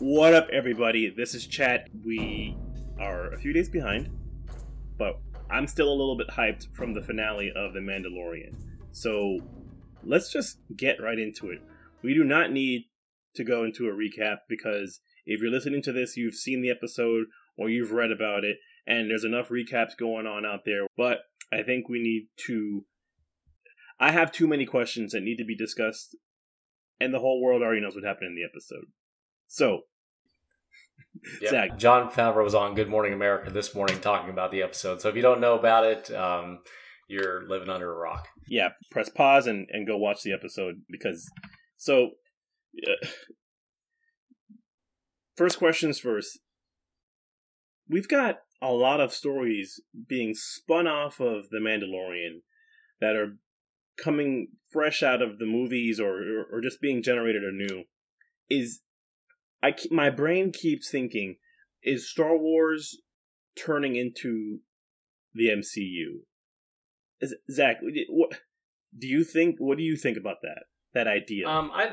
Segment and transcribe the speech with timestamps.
[0.00, 1.10] What up, everybody?
[1.14, 1.90] This is Chat.
[2.06, 2.56] We
[2.98, 4.08] are a few days behind,
[4.96, 5.20] but
[5.50, 8.54] I'm still a little bit hyped from the finale of The Mandalorian.
[8.92, 9.40] So
[10.02, 11.58] let's just get right into it.
[12.02, 12.84] We do not need
[13.34, 17.26] to go into a recap because if you're listening to this, you've seen the episode
[17.58, 20.86] or you've read about it, and there's enough recaps going on out there.
[20.96, 21.18] But
[21.52, 22.86] I think we need to.
[24.00, 26.16] I have too many questions that need to be discussed,
[26.98, 28.86] and the whole world already knows what happened in the episode.
[29.50, 29.80] So,
[31.42, 31.50] Yep.
[31.50, 35.00] Zach, Jon Favreau was on Good Morning America this morning talking about the episode.
[35.02, 36.60] So if you don't know about it, um,
[37.08, 38.28] you're living under a rock.
[38.48, 41.28] yeah, press pause and, and go watch the episode because.
[41.76, 42.10] So,
[42.86, 43.06] uh,
[45.36, 46.38] first questions first.
[47.88, 52.42] We've got a lot of stories being spun off of The Mandalorian
[53.00, 53.36] that are
[53.98, 57.84] coming fresh out of the movies or, or, or just being generated anew.
[58.48, 58.80] Is
[59.62, 61.36] I ke- my brain keeps thinking,
[61.82, 63.00] is Star Wars
[63.56, 64.60] turning into
[65.34, 66.20] the MCU?
[67.20, 68.30] Is, Zach, what
[68.98, 69.56] do you think?
[69.58, 70.64] What do you think about that?
[70.94, 71.46] That idea?
[71.48, 71.92] Um, I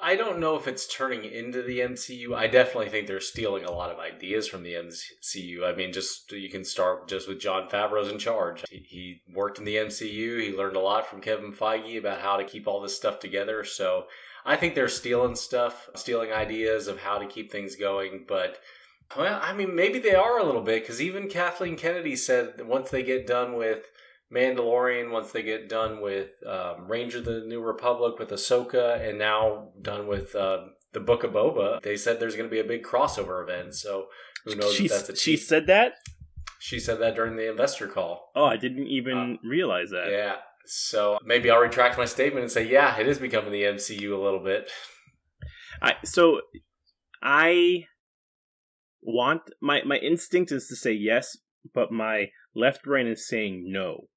[0.00, 2.34] I don't know if it's turning into the MCU.
[2.34, 5.64] I definitely think they're stealing a lot of ideas from the MCU.
[5.64, 8.64] I mean, just you can start just with Jon Favreau's in charge.
[8.70, 10.40] He, he worked in the MCU.
[10.40, 13.64] He learned a lot from Kevin Feige about how to keep all this stuff together.
[13.64, 14.04] So
[14.44, 18.24] I think they're stealing stuff, stealing ideas of how to keep things going.
[18.26, 18.58] But
[19.16, 22.90] well, I mean, maybe they are a little bit because even Kathleen Kennedy said once
[22.90, 23.86] they get done with
[24.32, 29.18] Mandalorian, once they get done with um, Ranger of the New Republic with Ahsoka, and
[29.18, 32.64] now done with uh, the Book of Boba, they said there's going to be a
[32.64, 33.74] big crossover event.
[33.74, 34.08] So
[34.44, 35.94] who knows she if that's a she said that.
[36.60, 38.32] She said that during the investor call.
[38.34, 40.10] Oh, I didn't even realize that.
[40.10, 40.36] Yeah.
[40.70, 44.22] So maybe I'll retract my statement and say, yeah, it is becoming the MCU a
[44.22, 44.70] little bit.
[45.80, 46.42] I so
[47.22, 47.84] I
[49.00, 51.38] want my my instinct is to say yes,
[51.74, 54.08] but my left brain is saying no.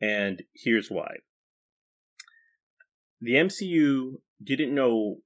[0.00, 1.16] And here's why.
[3.20, 5.16] The MCU didn't know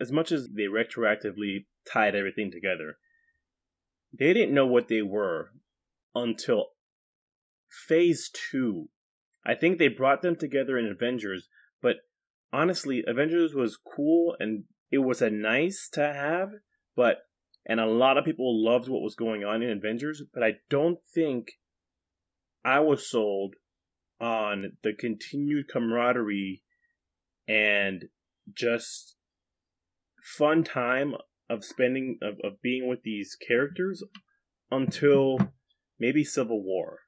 [0.00, 2.98] as much as they retroactively tied everything together.
[4.18, 5.52] They didn't know what they were
[6.14, 6.66] until
[7.88, 8.88] phase 2.
[9.46, 11.48] I think they brought them together in Avengers,
[11.80, 11.98] but
[12.52, 16.50] honestly, Avengers was cool and it was a nice to have,
[16.96, 17.20] but
[17.64, 20.98] and a lot of people loved what was going on in Avengers, but I don't
[21.14, 21.52] think
[22.64, 23.54] I was sold
[24.20, 26.62] on the continued camaraderie
[27.46, 28.06] and
[28.52, 29.16] just
[30.20, 31.14] fun time
[31.48, 34.02] of spending of, of being with these characters
[34.70, 35.52] until
[36.00, 37.00] maybe Civil War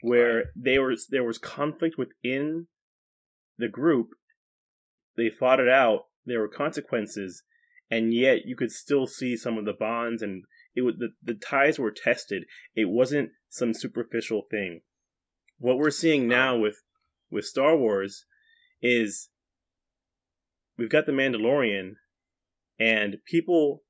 [0.00, 2.66] where there was there was conflict within
[3.58, 4.10] the group.
[5.16, 6.06] They fought it out.
[6.24, 7.42] There were consequences.
[7.90, 10.44] And yet you could still see some of the bonds and
[10.74, 12.44] it was the, the ties were tested.
[12.74, 14.82] It wasn't some superficial thing.
[15.58, 16.82] What we're seeing now with
[17.30, 18.24] with star wars
[18.80, 19.28] is
[20.78, 21.94] we've got the mandalorian
[22.78, 23.82] and people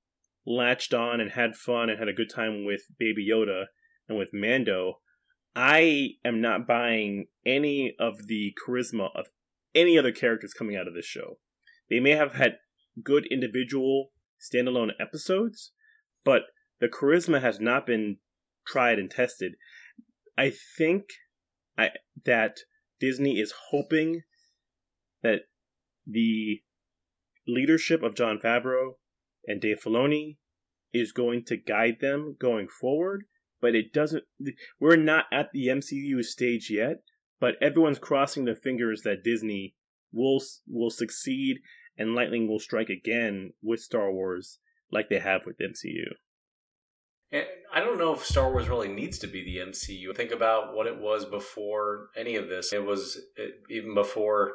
[0.46, 3.66] latched on and had fun and had a good time with baby yoda
[4.08, 4.94] and with mando
[5.54, 9.26] i am not buying any of the charisma of
[9.74, 11.38] any other characters coming out of this show
[11.88, 12.58] they may have had
[13.02, 15.72] good individual standalone episodes,
[16.24, 16.42] but
[16.80, 18.18] the charisma has not been
[18.66, 19.54] tried and tested.
[20.38, 21.04] I think
[21.76, 21.90] I,
[22.24, 22.60] that
[22.98, 24.22] Disney is hoping
[25.22, 25.42] that
[26.06, 26.62] the
[27.46, 28.94] leadership of Jon Favreau
[29.46, 30.36] and Dave Filoni
[30.92, 33.24] is going to guide them going forward,
[33.60, 34.24] but it doesn't.
[34.78, 37.02] We're not at the MCU stage yet,
[37.40, 39.74] but everyone's crossing their fingers that Disney
[40.12, 41.58] will will succeed
[41.96, 44.58] and lightning will strike again with Star Wars
[44.90, 46.14] like they have with MCU.
[47.32, 50.16] And I don't know if Star Wars really needs to be the MCU.
[50.16, 52.72] Think about what it was before any of this.
[52.72, 54.54] It was it, even before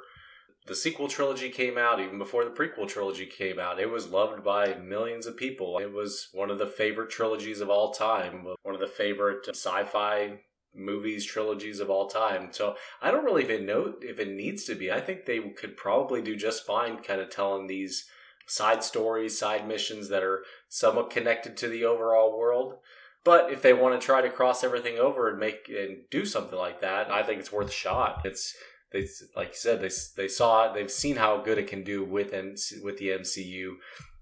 [0.68, 3.80] the sequel trilogy came out, even before the prequel trilogy came out.
[3.80, 5.78] It was loved by millions of people.
[5.78, 9.84] It was one of the favorite trilogies of all time, one of the favorite sci
[9.86, 10.40] fi
[10.74, 12.50] movies trilogies of all time.
[12.52, 14.92] So I don't really even know if it needs to be.
[14.92, 18.06] I think they could probably do just fine kind of telling these
[18.48, 22.76] side stories, side missions that are somewhat connected to the overall world.
[23.24, 26.60] But if they want to try to cross everything over and make and do something
[26.60, 28.22] like that, I think it's worth a shot.
[28.26, 28.54] It's
[28.92, 32.04] they like you said they they saw it, they've seen how good it can do
[32.04, 33.76] with MC, with the MCU.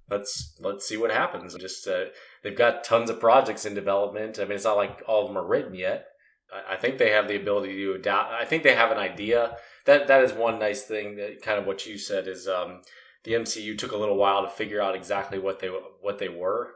[0.10, 1.56] Let's let's see what happens.
[1.56, 2.06] Just uh,
[2.44, 4.40] they've got tons of projects in development.
[4.40, 6.08] I mean, it's not like all of them are written yet.
[6.70, 8.32] I think they have the ability to adapt.
[8.32, 9.58] I think they have an idea.
[9.86, 12.82] That that is one nice thing that kind of what you said is um,
[13.24, 15.70] the MCU took a little while to figure out exactly what they
[16.02, 16.72] what they were.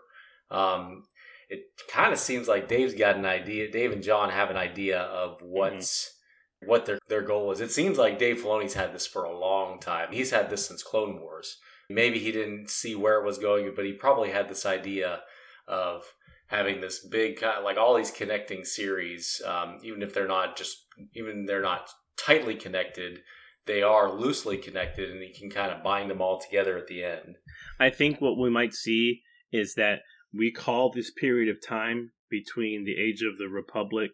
[0.50, 1.04] Um,
[1.50, 3.72] it kind of seems like Dave's got an idea.
[3.72, 6.14] Dave and Jon have an idea of what's
[6.62, 6.70] mm-hmm.
[6.70, 7.62] what their their goal is.
[7.62, 10.10] It seems like Dave Filoni's had this for a long time.
[10.12, 11.58] He's had this since Clone Wars.
[11.90, 15.22] Maybe he didn't see where it was going, but he probably had this idea
[15.68, 16.04] of
[16.48, 20.58] having this big kind of like all these connecting series, um, even if they're not
[20.58, 23.20] just even they're not tightly connected,
[23.66, 27.04] they are loosely connected, and you can kind of bind them all together at the
[27.04, 27.36] end.
[27.80, 29.22] I think what we might see
[29.52, 30.00] is that
[30.34, 34.12] we call this period of time between the age of the Republic,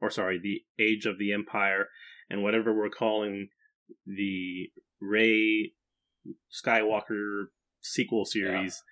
[0.00, 1.88] or sorry, the age of the Empire,
[2.28, 3.48] and whatever we're calling
[4.06, 4.70] the
[5.00, 5.72] Rey
[6.52, 7.44] Skywalker
[7.80, 8.82] sequel series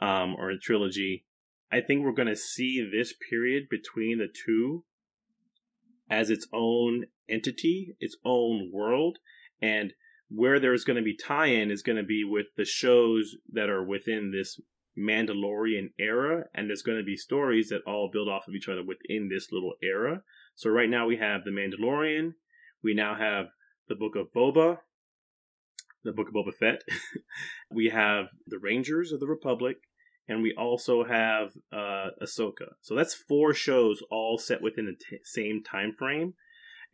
[0.00, 0.22] yeah.
[0.22, 1.26] um, or a trilogy.
[1.72, 4.84] I think we're going to see this period between the two
[6.10, 9.18] as its own entity, its own world,
[9.62, 9.92] and
[10.28, 13.84] where there's going to be tie-in is going to be with the shows that are
[13.84, 14.60] within this
[14.98, 18.82] Mandalorian era, and there's going to be stories that all build off of each other
[18.84, 20.22] within this little era.
[20.54, 22.34] So right now we have the Mandalorian,
[22.82, 23.46] we now have
[23.88, 24.78] the Book of Boba,
[26.02, 26.82] the Book of Boba Fett,
[27.70, 29.76] we have the Rangers of the Republic,
[30.30, 32.74] and we also have uh, Ahsoka.
[32.80, 36.34] So that's four shows all set within the t- same time frame,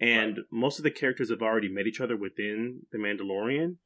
[0.00, 0.44] and right.
[0.50, 3.77] most of the characters have already met each other within the Mandalorian.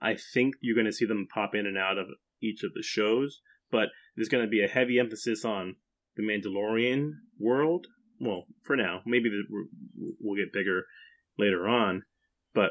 [0.00, 2.06] I think you're going to see them pop in and out of
[2.42, 5.76] each of the shows, but there's going to be a heavy emphasis on
[6.16, 7.88] the Mandalorian world.
[8.18, 9.28] Well, for now, maybe
[10.18, 10.84] we'll get bigger
[11.38, 12.04] later on,
[12.54, 12.70] but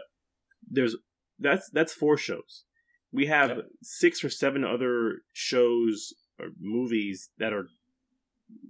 [0.67, 0.95] there's
[1.37, 2.63] that's that's four shows.
[3.11, 3.57] We have yep.
[3.83, 7.67] six or seven other shows or movies that are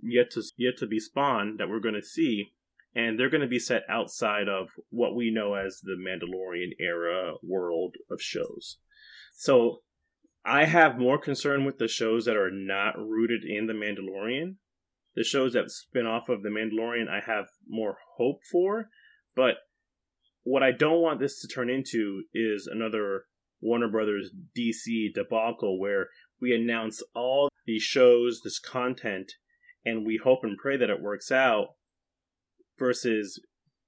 [0.01, 2.54] yet to yet to be spawned that we're going to see,
[2.95, 7.33] and they're going to be set outside of what we know as the Mandalorian era
[7.42, 8.77] world of shows.
[9.36, 9.81] So
[10.45, 14.56] I have more concern with the shows that are not rooted in the Mandalorian.
[15.15, 18.89] The shows that spin off of the Mandalorian, I have more hope for,
[19.36, 19.56] but
[20.44, 23.25] what I don't want this to turn into is another
[23.62, 26.10] Warner Brothers DC debacle where
[26.43, 29.31] we announce all these shows, this content,
[29.85, 31.75] and we hope and pray that it works out
[32.77, 33.41] versus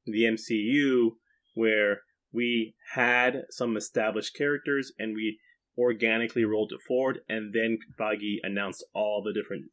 [0.06, 1.12] the MCU
[1.54, 5.38] where we had some established characters and we
[5.78, 9.66] organically rolled it forward and then Feige announced all the different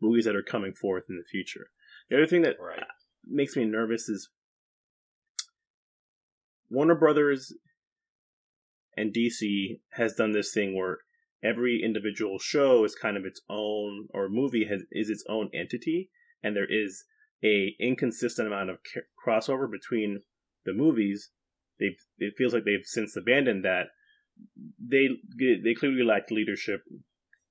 [0.00, 1.66] movies that are coming forth in the future.
[2.08, 2.84] The other thing that right.
[3.26, 4.30] makes me nervous is
[6.70, 7.52] Warner Brothers
[8.96, 11.00] and DC has done this thing where
[11.42, 16.10] every individual show is kind of its own or movie has is its own entity
[16.42, 17.04] and there is
[17.42, 20.20] a inconsistent amount of ca- crossover between
[20.64, 21.30] the movies.
[21.78, 23.88] They it feels like they've since abandoned that.
[24.78, 25.08] They
[25.38, 26.82] they clearly lacked leadership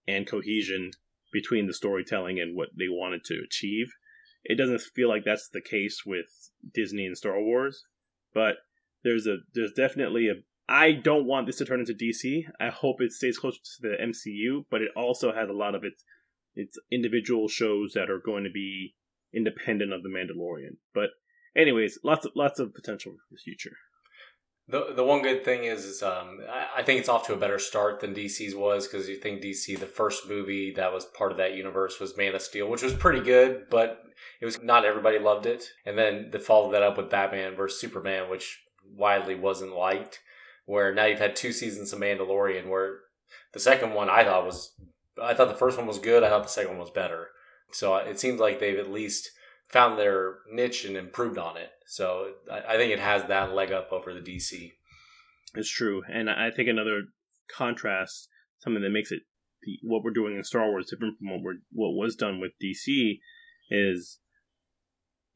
[0.08, 0.92] and cohesion
[1.32, 3.92] between the storytelling and what they wanted to achieve.
[4.44, 7.86] It doesn't feel like that's the case with Disney and Star Wars
[8.34, 8.58] but
[9.04, 10.36] there's a there's definitely a
[10.70, 12.44] I don't want this to turn into DC.
[12.60, 15.84] I hope it stays close to the MCU, but it also has a lot of
[15.84, 16.06] its
[16.56, 18.96] its individual shows that are going to be
[19.34, 20.78] independent of the Mandalorian.
[20.94, 21.10] But
[21.56, 23.78] anyways, lots of lots of potential for the future.
[24.68, 27.38] The the one good thing is, is um, I, I think it's off to a
[27.38, 31.32] better start than DC's was because you think DC the first movie that was part
[31.32, 34.04] of that universe was Man of Steel, which was pretty good, but
[34.40, 35.64] it was not everybody loved it.
[35.84, 40.20] And then they followed that up with Batman versus Superman, which widely wasn't liked.
[40.70, 43.00] Where now you've had two seasons of Mandalorian, where
[43.54, 44.76] the second one I thought was,
[45.20, 46.24] I thought the first one was good.
[46.24, 47.30] I thought the second one was better.
[47.72, 49.32] So uh, it seems like they've at least
[49.68, 51.72] found their niche and improved on it.
[51.88, 54.74] So I, think it has that leg up over the DC.
[55.56, 57.06] It's true, and I think another
[57.52, 59.24] contrast, something that makes it
[59.82, 63.18] what we're doing in Star Wars different from what we're what was done with DC,
[63.72, 64.20] is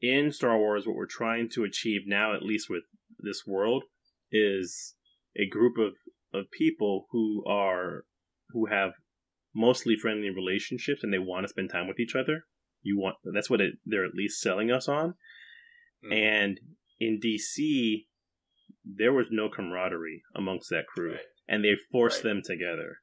[0.00, 2.84] in Star Wars what we're trying to achieve now, at least with
[3.18, 3.82] this world
[4.30, 4.94] is
[5.36, 5.94] a group of,
[6.32, 8.04] of people who are
[8.50, 8.92] who have
[9.54, 12.44] mostly friendly relationships and they want to spend time with each other.
[12.82, 15.14] You want that's what it, they're at least selling us on.
[16.04, 16.12] Mm.
[16.12, 16.60] And
[17.00, 18.06] in DC,
[18.84, 21.20] there was no camaraderie amongst that crew, right.
[21.48, 22.30] and they forced right.
[22.30, 22.98] them together.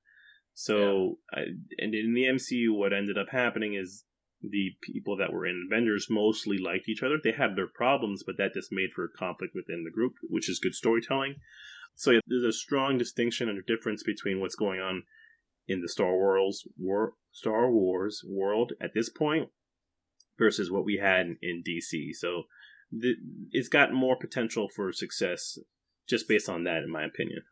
[0.53, 1.39] So, yeah.
[1.39, 1.41] I,
[1.79, 4.03] and in the MCU, what ended up happening is
[4.41, 7.17] the people that were in Avengers mostly liked each other.
[7.23, 10.59] They had their problems, but that just made for conflict within the group, which is
[10.59, 11.35] good storytelling.
[12.01, 15.03] So yeah, there's a strong distinction and a difference between what's going on
[15.67, 19.49] in the Star Wars war, Star Wars world at this point
[20.39, 22.15] versus what we had in DC.
[22.15, 22.45] So
[22.91, 23.13] the,
[23.51, 25.59] it's got more potential for success
[26.09, 27.43] just based on that, in my opinion.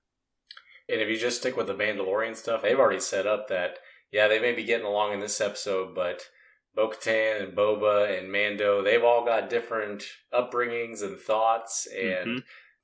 [0.90, 3.78] And if you just stick with the Mandalorian stuff, they've already set up that
[4.12, 6.24] yeah, they may be getting along in this episode, but
[6.74, 12.40] Bo Katan and Boba and Mando, they've all got different upbringings and thoughts, and mm-hmm.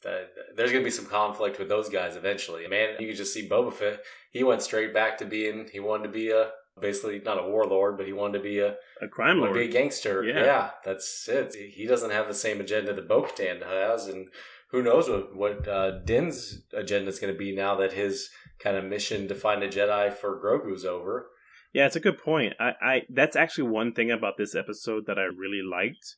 [0.06, 2.68] The, there's going to be some conflict with those guys eventually.
[2.68, 4.02] Man, you can just see Boba Fett.
[4.32, 7.98] He went straight back to being, he wanted to be a, basically not a warlord,
[7.98, 10.24] but he wanted to be a, a crime lord, be a gangster.
[10.24, 10.44] Yeah.
[10.44, 10.70] yeah.
[10.86, 11.56] that's it.
[11.56, 14.28] He doesn't have the same agenda that Bo Katan has, and
[14.72, 18.78] who knows what, what uh, Din's agenda is going to be now that his kind
[18.78, 21.30] of mission to find a Jedi for Grogu's over.
[21.74, 22.54] Yeah, it's a good point.
[22.60, 26.16] I, I that's actually one thing about this episode that I really liked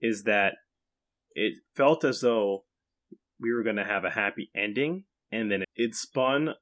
[0.00, 0.54] is that
[1.34, 2.64] it felt as though
[3.40, 6.54] we were going to have a happy ending, and then it spun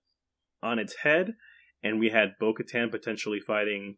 [0.62, 1.34] on its head,
[1.82, 3.96] and we had Bo Katan potentially fighting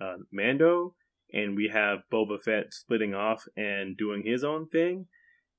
[0.00, 0.94] uh, Mando,
[1.32, 5.06] and we have Boba Fett splitting off and doing his own thing,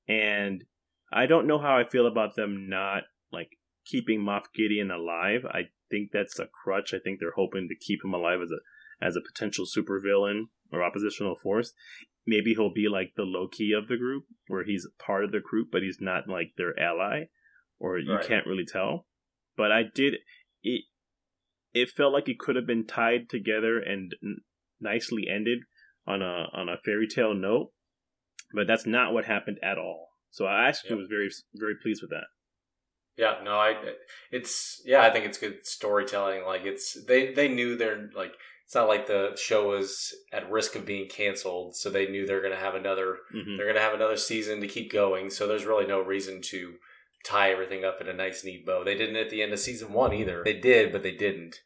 [0.08, 0.64] and
[1.12, 5.44] I don't know how I feel about them not like keeping Moff Gideon alive.
[5.44, 6.94] I think that's a crutch.
[6.94, 10.82] I think they're hoping to keep him alive as a as a potential supervillain or
[10.82, 11.72] oppositional force.
[12.30, 15.70] Maybe he'll be like the Loki of the group, where he's part of the group,
[15.72, 17.24] but he's not like their ally,
[17.80, 18.24] or you right.
[18.24, 19.06] can't really tell.
[19.56, 20.14] But I did
[20.62, 20.84] it.
[21.74, 24.14] It felt like it could have been tied together and
[24.80, 25.58] nicely ended
[26.06, 27.72] on a on a fairy tale note,
[28.54, 30.10] but that's not what happened at all.
[30.30, 30.98] So I actually yep.
[31.00, 32.28] was very very pleased with that.
[33.16, 33.74] Yeah, no, I
[34.30, 36.44] it's yeah, I think it's good storytelling.
[36.44, 38.34] Like it's they they knew they're like
[38.70, 42.40] it's not like the show was at risk of being canceled, so they knew they're
[42.40, 43.56] going to have another mm-hmm.
[43.56, 45.28] they're going to have another season to keep going.
[45.28, 46.74] So there's really no reason to
[47.24, 48.84] tie everything up in a nice neat bow.
[48.84, 50.42] They didn't at the end of season 1 either.
[50.44, 51.56] They did, but they didn't.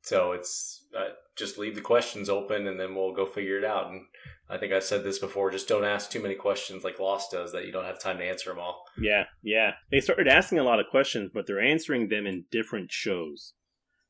[0.00, 3.88] So it's uh, just leave the questions open and then we'll go figure it out.
[3.88, 4.06] And
[4.48, 5.50] I think I said this before.
[5.50, 8.24] Just don't ask too many questions like Lost does that you don't have time to
[8.24, 8.84] answer them all.
[8.96, 9.72] Yeah, yeah.
[9.90, 13.52] They started asking a lot of questions, but they're answering them in different shows.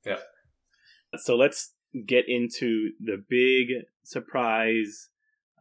[0.06, 0.18] Yeah.
[1.16, 1.74] So let's
[2.06, 5.08] get into the big surprise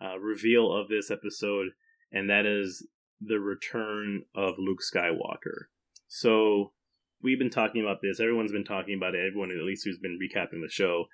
[0.02, 1.70] uh, reveal of this episode,
[2.12, 2.88] and that is
[3.22, 5.66] the return of Luke Skywalker.
[6.08, 6.74] So
[7.22, 8.20] we've been talking about this.
[8.20, 9.26] Everyone's been talking about it.
[9.26, 11.06] Everyone, at least who's been recapping the show.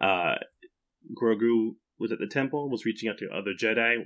[0.00, 0.36] Uh,
[1.20, 4.04] Grogu was at the temple, was reaching out to other Jedi.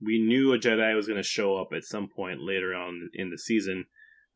[0.00, 3.30] We knew a Jedi was going to show up at some point later on in
[3.30, 3.86] the season.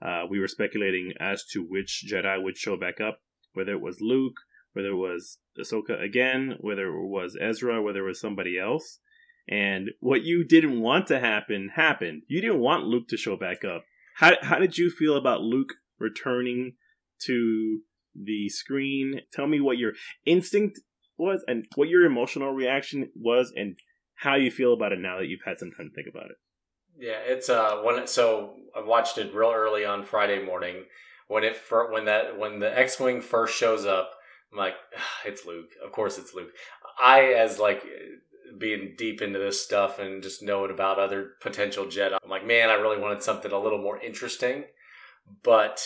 [0.04, 3.20] Uh, we were speculating as to which Jedi would show back up,
[3.52, 4.34] whether it was Luke,
[4.72, 8.98] whether it was Ahsoka again, whether it was Ezra, whether it was somebody else.
[9.48, 12.22] And what you didn't want to happen happened.
[12.28, 13.84] You didn't want Luke to show back up.
[14.16, 16.74] How how did you feel about Luke returning
[17.26, 17.80] to
[18.14, 19.20] the screen?
[19.32, 19.92] Tell me what your
[20.24, 20.80] instinct
[21.18, 23.76] was and what your emotional reaction was and
[24.16, 26.36] how you feel about it now that you've had some time to think about it.
[26.98, 30.84] Yeah, it's uh when so I watched it real early on Friday morning
[31.26, 31.56] when it
[31.90, 34.12] when that when the X-wing first shows up.
[34.52, 34.74] I'm like,
[35.24, 35.70] it's Luke.
[35.84, 36.50] Of course, it's Luke.
[37.02, 37.84] I as like
[38.58, 42.18] being deep into this stuff and just knowing about other potential Jedi.
[42.22, 44.64] I'm like, man, I really wanted something a little more interesting.
[45.42, 45.82] But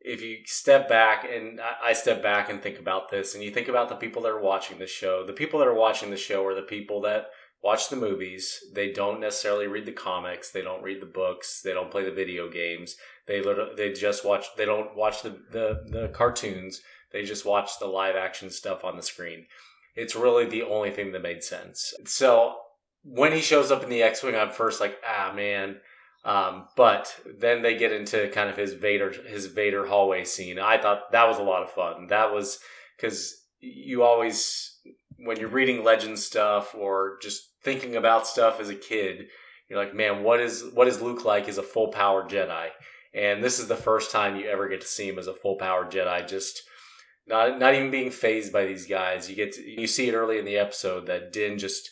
[0.00, 3.68] if you step back and I step back and think about this and you think
[3.68, 6.44] about the people that are watching the show, the people that are watching the show
[6.46, 7.28] are the people that
[7.62, 8.60] watch the movies.
[8.74, 10.50] They don't necessarily read the comics.
[10.50, 11.62] They don't read the books.
[11.62, 12.96] They don't play the video games.
[13.26, 13.42] They
[13.76, 14.46] they just watch.
[14.56, 16.82] They don't watch the, the, the cartoons.
[17.14, 19.46] They just watch the live action stuff on the screen.
[19.94, 21.94] It's really the only thing that made sense.
[22.04, 22.56] So
[23.04, 25.76] when he shows up in the X-wing, I'm first like, ah man,
[26.24, 30.58] um, but then they get into kind of his Vader his Vader hallway scene.
[30.58, 32.08] I thought that was a lot of fun.
[32.08, 32.58] That was
[32.96, 34.76] because you always
[35.18, 39.26] when you're reading legend stuff or just thinking about stuff as a kid,
[39.68, 42.70] you're like, man, what is what is Luke like as a full power Jedi?
[43.14, 45.56] And this is the first time you ever get to see him as a full
[45.56, 46.26] power Jedi.
[46.26, 46.62] Just
[47.26, 49.28] not not even being phased by these guys.
[49.28, 51.90] You get to, you see it early in the episode that Din just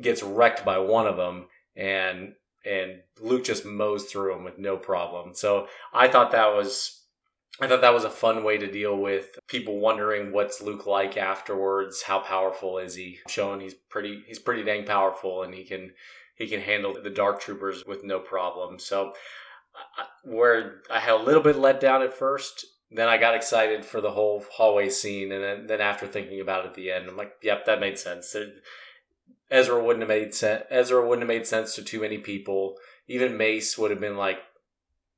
[0.00, 4.76] gets wrecked by one of them, and and Luke just mows through him with no
[4.76, 5.34] problem.
[5.34, 7.04] So I thought that was
[7.60, 11.16] I thought that was a fun way to deal with people wondering what's Luke like
[11.16, 12.02] afterwards.
[12.02, 13.18] How powerful is he?
[13.28, 15.92] Showing he's pretty he's pretty dang powerful and he can
[16.36, 18.78] he can handle the dark troopers with no problem.
[18.78, 19.12] So
[20.24, 24.00] where I had a little bit let down at first, then I got excited for
[24.00, 27.16] the whole hallway scene, and then, then after thinking about it at the end, I'm
[27.16, 28.34] like, yep, that made sense.
[29.50, 30.64] Ezra wouldn't have made sense.
[30.70, 32.76] Ezra wouldn't have made sense to too many people.
[33.08, 34.38] Even Mace would have been like,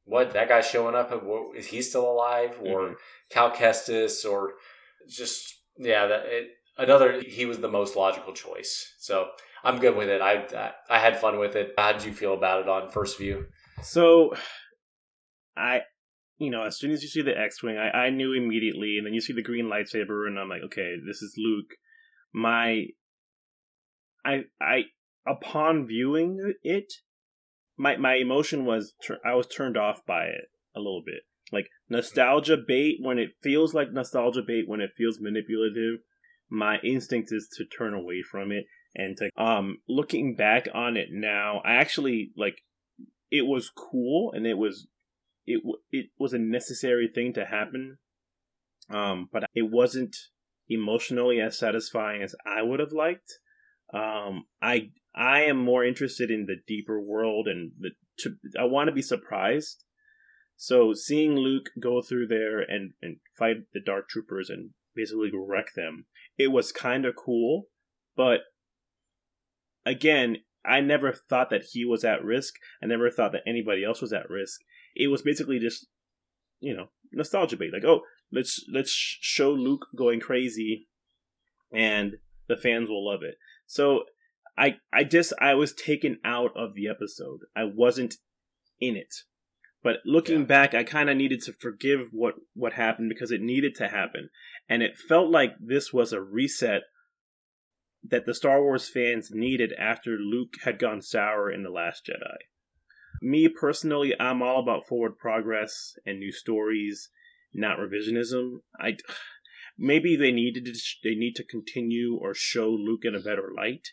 [0.05, 0.33] "What?
[0.33, 1.12] That guy's showing up?
[1.55, 2.95] Is he still alive?" Or mm-hmm.
[3.31, 4.55] Cal Kestis, or
[5.09, 6.49] just yeah, that it,
[6.79, 7.21] another.
[7.21, 8.95] He was the most logical choice.
[8.99, 9.29] So
[9.62, 10.23] I'm good with it.
[10.23, 11.75] I, I I had fun with it.
[11.76, 13.47] How did you feel about it on first view?
[13.83, 14.35] So,
[15.57, 15.83] I
[16.43, 19.07] you know, as soon as you see the X Wing, I, I knew immediately, and
[19.07, 21.75] then you see the green lightsaber, and I'm like, okay, this is Luke.
[22.33, 22.87] My,
[24.25, 24.85] I, I,
[25.27, 26.93] upon viewing it,
[27.77, 28.95] my my emotion was
[29.25, 31.23] I was turned off by it a little bit.
[31.53, 36.01] Like nostalgia bait when it feels like nostalgia bait when it feels manipulative.
[36.51, 41.09] My instinct is to turn away from it and to um looking back on it
[41.11, 42.63] now, I actually like
[43.31, 44.87] it was cool and it was
[45.47, 47.99] it it was a necessary thing to happen.
[48.91, 50.17] Um, but it wasn't
[50.69, 53.39] emotionally as satisfying as I would have liked.
[53.93, 58.89] Um, I I am more interested in the deeper world and the to, I want
[58.89, 59.85] to be surprised.
[60.57, 65.75] So seeing Luke go through there and, and fight the Dark Troopers and basically wreck
[65.75, 66.07] them,
[66.39, 67.65] it was kind of cool.
[68.17, 68.41] But
[69.85, 72.55] again, I never thought that he was at risk.
[72.83, 74.61] I never thought that anybody else was at risk.
[74.95, 75.87] It was basically just,
[76.61, 77.73] you know, nostalgia bait.
[77.73, 80.89] Like, oh, let's let's show Luke going crazy,
[81.73, 82.15] and
[82.49, 83.37] the fans will love it.
[83.67, 84.05] So
[84.57, 87.41] I I just I was taken out of the episode.
[87.57, 88.17] I wasn't
[88.81, 89.15] in it.
[89.83, 90.47] But looking yeah.
[90.47, 94.31] back, I kind of needed to forgive what what happened because it needed to happen,
[94.69, 96.83] and it felt like this was a reset
[98.05, 102.37] that the Star Wars fans needed after Luke had gone sour in the Last Jedi.
[103.21, 107.11] Me personally, I'm all about forward progress and new stories,
[107.52, 108.61] not revisionism.
[108.81, 108.97] I
[109.78, 113.88] maybe they needed to, they need to continue or show Luke in a better light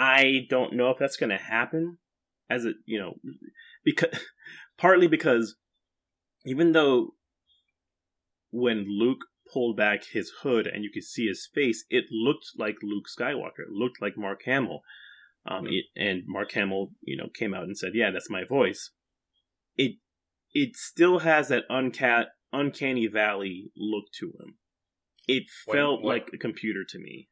[0.00, 1.98] I don't know if that's going to happen
[2.48, 3.16] as it, you know,
[3.84, 4.18] because
[4.78, 5.56] partly because
[6.46, 7.14] even though
[8.50, 12.76] when Luke pulled back his hood and you could see his face, it looked like
[12.82, 13.66] Luke Skywalker.
[13.68, 14.80] It looked like Mark Hamill.
[15.46, 18.90] Um, it, and Mark Hamill, you know, came out and said, "Yeah, that's my voice."
[19.76, 19.96] It
[20.52, 24.58] it still has that uncat uncanny valley look to him.
[25.26, 27.28] It felt when, like a computer to me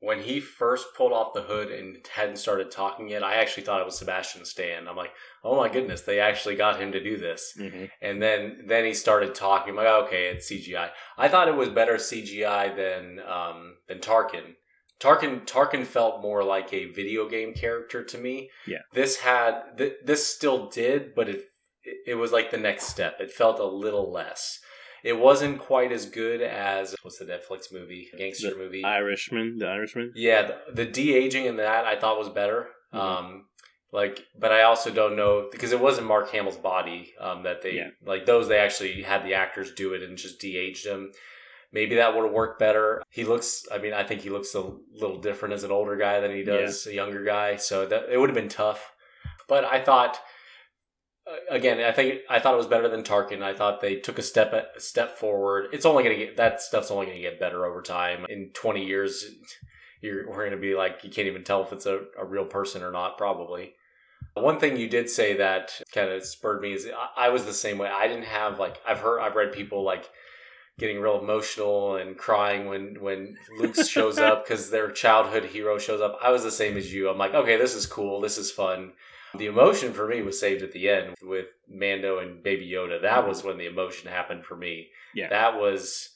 [0.00, 3.80] when he first pulled off the hood and hadn't started talking yet, I actually thought
[3.80, 4.86] it was Sebastian Stan.
[4.86, 7.52] I'm like, oh my goodness, they actually got him to do this.
[7.58, 7.86] Mm-hmm.
[8.00, 9.70] And then then he started talking.
[9.70, 10.90] I'm like, okay, it's CGI.
[11.16, 14.54] I thought it was better CGI than um, than Tarkin.
[15.00, 18.50] Tarkin Tarkin felt more like a video game character to me.
[18.66, 18.78] Yeah.
[18.92, 21.44] This had th- this still did, but it
[22.06, 23.20] it was like the next step.
[23.20, 24.60] It felt a little less.
[25.04, 29.58] It wasn't quite as good as what's the Netflix movie, gangster the movie, Irishman.
[29.58, 30.12] The Irishman.
[30.16, 32.68] Yeah, the, the de aging in that I thought was better.
[32.92, 32.98] Mm-hmm.
[32.98, 33.44] Um,
[33.92, 37.74] like, but I also don't know because it wasn't Mark Hamill's body um, that they
[37.74, 37.88] yeah.
[38.04, 38.48] like those.
[38.48, 41.12] They actually had the actors do it and just de aged him.
[41.72, 43.02] Maybe that would have worked better.
[43.10, 43.66] He looks.
[43.70, 46.42] I mean, I think he looks a little different as an older guy than he
[46.42, 46.92] does yeah.
[46.92, 47.56] a younger guy.
[47.56, 48.92] So that it would have been tough.
[49.48, 50.18] But I thought
[51.28, 53.42] uh, again, I think I thought it was better than Tarkin.
[53.42, 55.68] I thought they took a step a step forward.
[55.72, 58.24] It's only going to get that stuff's only going to get better over time.
[58.28, 59.26] In twenty years,
[60.00, 62.44] you're we're going to be like you can't even tell if it's a, a real
[62.44, 63.18] person or not.
[63.18, 63.74] Probably.
[64.34, 67.52] One thing you did say that kind of spurred me is I, I was the
[67.52, 67.88] same way.
[67.88, 70.08] I didn't have like I've heard I've read people like
[70.78, 76.00] getting real emotional and crying when when Luke shows up because their childhood hero shows
[76.00, 76.18] up.
[76.22, 77.10] I was the same as you.
[77.10, 78.20] I'm like, okay, this is cool.
[78.20, 78.92] This is fun
[79.34, 83.02] the emotion for me was saved at the end with Mando and Baby Yoda.
[83.02, 84.88] That was when the emotion happened for me.
[85.14, 85.28] Yeah.
[85.28, 86.10] That was,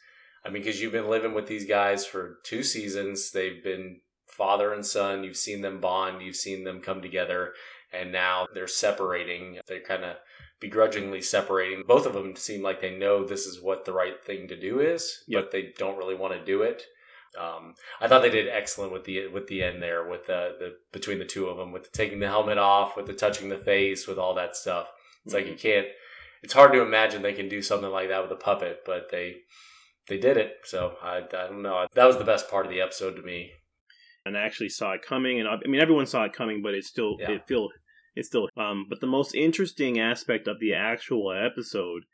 [0.44, 3.30] I mean, because you've been living with these guys for two seasons.
[3.30, 5.24] They've been father and son.
[5.24, 6.22] You've seen them bond.
[6.22, 7.52] You've seen them come together.
[7.92, 9.58] And now they're separating.
[9.66, 10.16] They're kind of
[10.60, 11.82] begrudgingly separating.
[11.86, 14.80] Both of them seem like they know this is what the right thing to do
[14.80, 15.42] is, yep.
[15.42, 16.84] but they don't really want to do it.
[17.38, 20.76] Um, I thought they did excellent with the with the end there, with the, the
[20.92, 23.58] between the two of them, with the taking the helmet off, with the touching the
[23.58, 24.88] face, with all that stuff.
[25.24, 25.44] It's mm-hmm.
[25.44, 25.86] like you can't.
[26.42, 29.36] It's hard to imagine they can do something like that with a puppet, but they
[30.08, 30.56] they did it.
[30.64, 31.86] So I, I don't know.
[31.94, 33.52] That was the best part of the episode to me.
[34.24, 36.84] And I actually saw it coming, and I mean everyone saw it coming, but it
[36.84, 37.32] still yeah.
[37.32, 37.68] it feel
[38.14, 38.86] it's still um.
[38.88, 42.04] But the most interesting aspect of the actual episode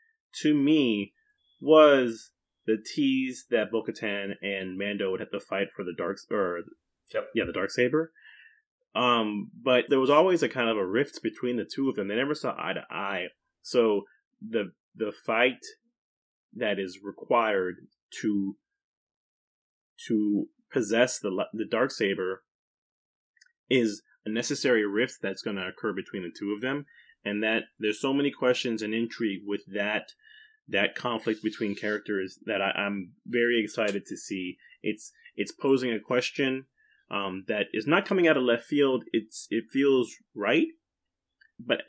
[0.41, 1.13] to me
[1.61, 2.31] was
[2.65, 6.61] the tease that Bo Katan and Mando would have to fight for the dark or
[7.13, 7.27] yep.
[7.33, 8.11] yeah, the dark saber.
[8.95, 12.07] Um, but there was always a kind of a rift between the two of them.
[12.07, 13.27] They never saw eye to eye.
[13.61, 14.03] So
[14.41, 15.65] the the fight
[16.55, 17.75] that is required
[18.21, 18.55] to
[20.07, 22.43] to possess the the dark saber
[23.69, 26.85] is a necessary rift that's going to occur between the two of them,
[27.23, 30.11] and that there's so many questions and intrigue with that
[30.71, 34.57] that conflict between characters that I, am very excited to see.
[34.83, 36.65] It's it's posing a question
[37.09, 39.03] um, that is not coming out of left field.
[39.11, 40.67] It's it feels right,
[41.59, 41.81] but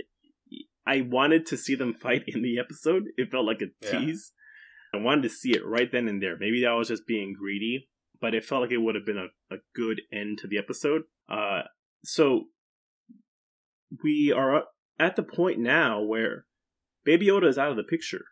[0.86, 3.04] I wanted to see them fight in the episode.
[3.16, 3.98] It felt like a Yeah.
[4.00, 4.32] tease.
[4.92, 6.36] I wanted to see it right then and there.
[6.36, 7.88] Maybe I was just being greedy,
[8.20, 11.02] but it felt like it would have been a, a good end to the episode.
[11.28, 11.62] Uh,
[12.04, 12.44] so
[14.02, 14.64] we are
[14.98, 16.46] at the point now where
[17.04, 18.24] Baby Yoda is out of the picture.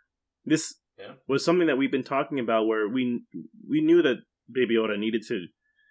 [0.45, 1.15] This Yeah.
[1.27, 3.23] was something that we've been talking about, where we
[3.67, 4.19] we knew that
[4.51, 5.47] Baby Yoda needed to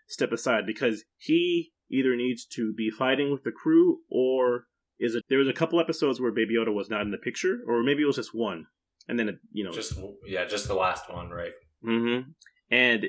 [0.07, 4.67] step aside because he either needs to be fighting with the crew or
[4.99, 7.61] is it there was a couple episodes where Baby Yoda was not in the picture,
[7.67, 8.65] or maybe it was just one,
[9.07, 11.53] and then it, you know Just yeah, just the last one, right?
[11.83, 12.31] Mm-hmm.
[12.71, 13.07] And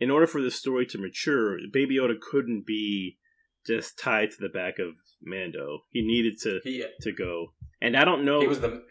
[0.00, 3.18] in order for the story to mature, Baby Yoda couldn't be
[3.68, 5.80] just tied to the back of Mando.
[5.90, 7.52] He needed to He uh, to go.
[7.80, 8.40] And I don't know.
[8.40, 8.82] he was the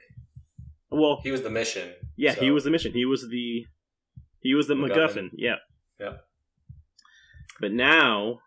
[0.90, 1.90] well, he was the mission.
[2.16, 2.94] yeah, so- he was the mission.
[2.94, 3.66] He was the
[4.40, 4.90] he was the MacGuffin.
[4.92, 5.30] MacGuffin.
[5.34, 5.56] Yeah.
[6.00, 6.14] Yeah.
[7.60, 8.40] But now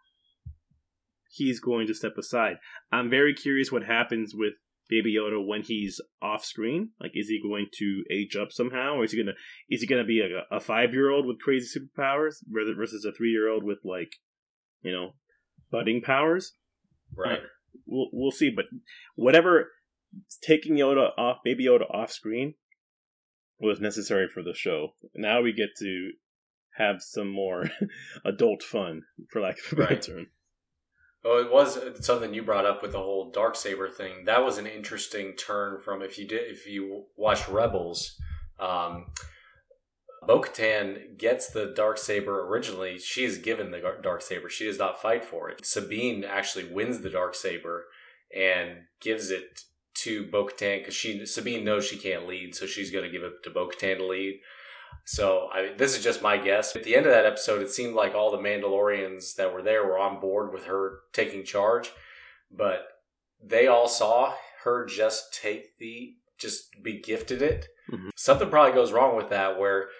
[1.30, 2.56] he's going to step aside.
[2.92, 4.54] I'm very curious what happens with
[4.88, 6.90] Baby Yoda when he's off screen.
[7.00, 9.36] Like, is he going to age up somehow, or is he gonna
[9.68, 13.30] is he gonna be a, a five year old with crazy superpowers versus a three
[13.30, 14.14] year old with like,
[14.82, 15.10] you know,
[15.70, 16.52] budding powers?
[17.16, 17.40] right.
[17.86, 18.50] We'll we'll see.
[18.50, 18.66] But
[19.16, 19.70] whatever
[20.42, 22.54] taking Yoda off, Baby Yoda off screen
[23.58, 24.94] was necessary for the show.
[25.14, 26.12] Now we get to
[26.76, 27.70] have some more
[28.24, 30.02] adult fun, for lack of a better Right.
[30.02, 30.26] term.
[31.24, 34.24] Oh, it was something you brought up with the whole dark saber thing.
[34.24, 38.16] That was an interesting turn from if you did if you watched Rebels.
[38.58, 39.06] Um,
[40.26, 42.98] Bo-Katan gets the dark saber originally.
[42.98, 44.48] She is given the dark saber.
[44.48, 45.64] She does not fight for it.
[45.64, 47.86] Sabine actually wins the dark saber
[48.34, 49.62] and gives it
[49.94, 53.42] to Bo-Katan because she Sabine knows she can't lead, so she's going to give it
[53.44, 54.40] to Bo-Katan to lead.
[55.04, 56.76] So I, this is just my guess.
[56.76, 59.84] At the end of that episode, it seemed like all the Mandalorians that were there
[59.84, 61.90] were on board with her taking charge,
[62.50, 62.86] but
[63.42, 67.66] they all saw her just take the just be gifted it.
[67.90, 68.10] Mhm.
[68.16, 69.90] Something probably goes wrong with that where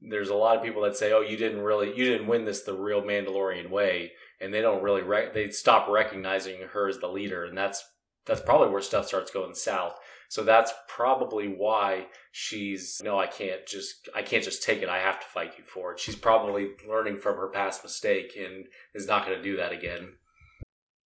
[0.00, 2.62] there's a lot of people that say, "Oh, you didn't really you didn't win this
[2.62, 7.08] the real Mandalorian way," and they don't really rec- they stop recognizing her as the
[7.08, 7.84] leader, and that's
[8.26, 9.98] that's probably where stuff starts going south.
[10.28, 14.88] So that's probably why she's no, I can't just I can't just take it.
[14.88, 16.00] I have to fight you for it.
[16.00, 20.14] She's probably learning from her past mistake and is not going to do that again.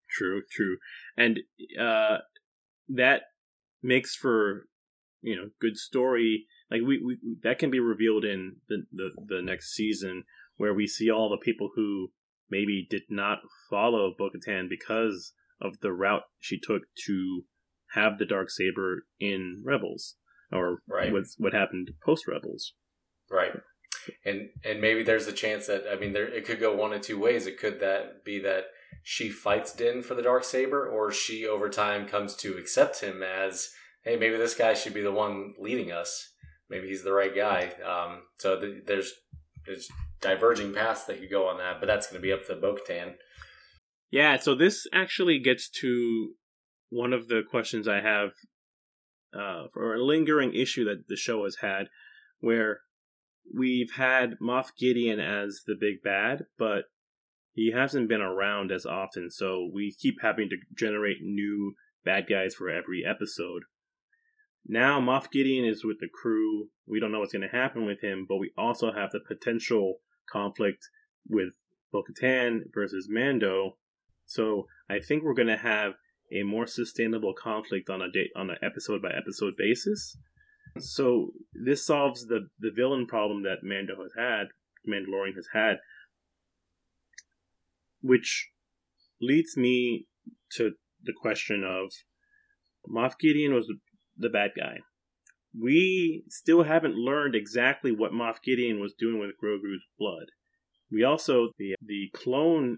[0.10, 0.77] True, true,
[1.17, 1.39] and
[1.79, 2.17] uh,
[2.89, 3.21] that
[3.82, 4.67] makes for
[5.21, 6.45] you know good story.
[6.73, 10.23] Like we, we that can be revealed in the, the the next season
[10.57, 12.09] where we see all the people who
[12.49, 17.43] maybe did not follow Bo-Katan because of the route she took to
[17.93, 20.15] have the dark saber in Rebels,
[20.51, 21.13] or Right.
[21.38, 22.73] what happened post Rebels.
[23.29, 23.53] Right.
[24.25, 27.01] And and maybe there's a chance that I mean there it could go one of
[27.01, 27.45] two ways.
[27.45, 28.65] It could that be that
[29.03, 33.21] she fights Din for the dark saber, or she over time comes to accept him
[33.21, 33.69] as,
[34.03, 36.31] hey, maybe this guy should be the one leading us.
[36.69, 37.73] Maybe he's the right guy.
[37.86, 39.13] Um, so th- there's
[39.65, 39.89] there's
[40.21, 43.13] diverging paths that could go on that, but that's going to be up to Bo-Katan.
[44.12, 46.34] Yeah, so this actually gets to
[46.89, 48.32] one of the questions I have
[49.34, 51.88] uh, for a lingering issue that the show has had,
[52.39, 52.82] where
[53.58, 56.86] we've had Moff Gideon as the big bad, but
[57.54, 61.73] he hasn't been around as often, so we keep having to generate new
[62.04, 63.63] bad guys for every episode.
[64.65, 66.69] Now Moff Gideon is with the crew.
[66.88, 69.99] We don't know what's going to happen with him, but we also have the potential
[70.32, 70.88] conflict
[71.28, 71.54] with
[71.91, 73.78] Bo-Katan versus Mando.
[74.26, 75.93] So I think we're going to have
[76.32, 80.17] a more sustainable conflict on a date on an episode by episode basis.
[80.80, 84.47] So this solves the the villain problem that Mando has had,
[84.88, 85.78] Mandalorian has had,
[88.02, 88.49] which
[89.21, 90.08] leads me
[90.54, 90.71] to
[91.04, 91.91] the question of
[92.89, 93.71] Moff Gideon was
[94.17, 94.80] the bad guy.
[95.60, 100.28] We still haven't learned exactly what Moff Gideon was doing with Grogu's blood.
[100.91, 102.78] We also the the clone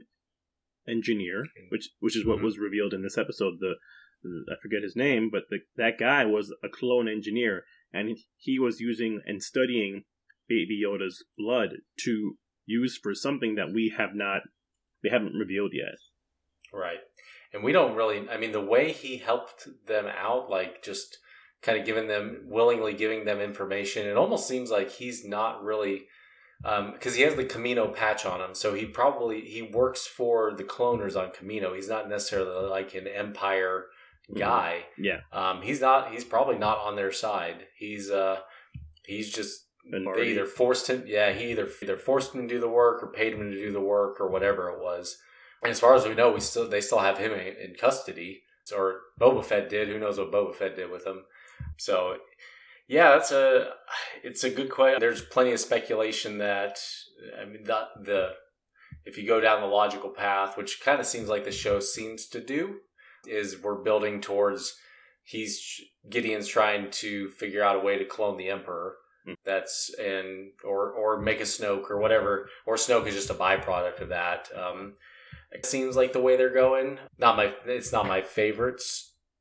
[0.87, 2.43] engineer, which which is what Mhm.
[2.43, 3.59] was revealed in this episode.
[3.59, 3.75] The,
[4.23, 8.59] the I forget his name, but the, that guy was a clone engineer, and he
[8.59, 10.03] was using and studying
[10.47, 14.41] Baby Yoda's blood to use for something that we have not
[15.01, 15.97] they haven't revealed yet.
[16.73, 16.99] Right.
[17.53, 21.19] And we don't really, I mean, the way he helped them out, like just
[21.65, 26.03] kind of giving them, willingly giving them information, it almost seems like he's not really,
[26.61, 28.53] because he has the Kamino patch on him.
[28.53, 31.75] So he probably, he works for the cloners on Kamino.
[31.75, 33.85] He's not necessarily like an Empire
[34.37, 34.83] guy.
[34.97, 37.65] Yeah, Um, he's not, he's probably not on their side.
[37.75, 38.39] He's, uh,
[39.05, 39.63] he's just,
[40.15, 43.07] they either forced him, yeah, he either either forced him to do the work or
[43.07, 45.17] paid him to do the work or whatever it was.
[45.61, 48.41] And as far as we know, we still they still have him in, in custody.
[48.75, 49.87] or Boba Fett did.
[49.89, 51.25] Who knows what Boba Fett did with him?
[51.77, 52.17] So,
[52.87, 53.71] yeah, that's a
[54.23, 54.99] it's a good question.
[54.99, 56.79] There's plenty of speculation that
[57.39, 58.29] I mean the the
[59.05, 62.27] if you go down the logical path, which kind of seems like the show seems
[62.27, 62.77] to do,
[63.27, 64.75] is we're building towards
[65.23, 68.95] he's Gideon's trying to figure out a way to clone the Emperor.
[69.43, 74.01] That's and or or make a Snoke or whatever, or Snoke is just a byproduct
[74.01, 74.49] of that.
[74.55, 74.93] Um,
[75.51, 76.99] it seems like the way they're going.
[77.17, 78.81] Not my, it's not my favorite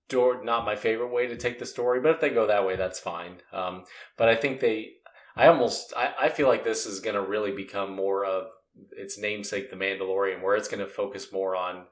[0.08, 2.00] story, not my favorite way to take the story.
[2.00, 3.38] But if they go that way, that's fine.
[3.52, 3.84] Um,
[4.16, 4.92] but I think they,
[5.36, 8.48] I almost, I, I feel like this is going to really become more of
[8.96, 11.84] its namesake, The Mandalorian, where it's going to focus more on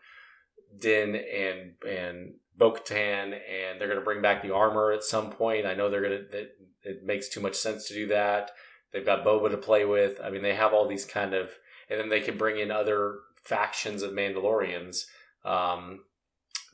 [0.79, 5.67] Din and and Bo-Katan, and they're going to bring back the armor at some point.
[5.67, 6.47] I know they're going to.
[6.85, 8.51] It makes too much sense to do that.
[8.93, 10.21] They've got Boba to play with.
[10.23, 11.51] I mean, they have all these kind of,
[11.89, 15.05] and then they can bring in other factions of Mandalorians.
[15.45, 16.05] Um,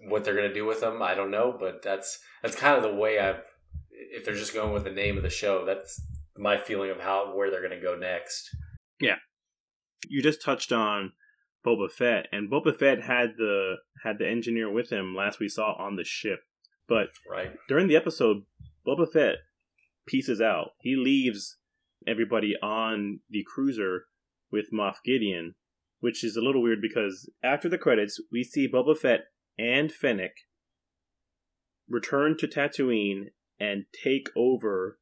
[0.06, 2.82] what they're going to do with them, I don't know, but that's that's kind of
[2.82, 3.42] the way I've.
[3.90, 6.00] If they're just going with the name of the show, that's
[6.36, 8.54] my feeling of how where they're going to go next.
[9.00, 9.16] Yeah,
[10.08, 11.12] you just touched on
[11.66, 15.74] Boba Fett, and Boba Fett had the had the engineer with him last we saw
[15.78, 16.40] on the ship.
[16.88, 18.44] But right during the episode,
[18.86, 19.36] Boba Fett
[20.06, 20.70] pieces out.
[20.80, 21.58] He leaves
[22.06, 24.06] everybody on the cruiser
[24.50, 25.54] with Moff Gideon,
[26.00, 29.26] which is a little weird because after the credits, we see Boba Fett
[29.58, 30.32] and Fennec
[31.88, 34.98] return to Tatooine and take over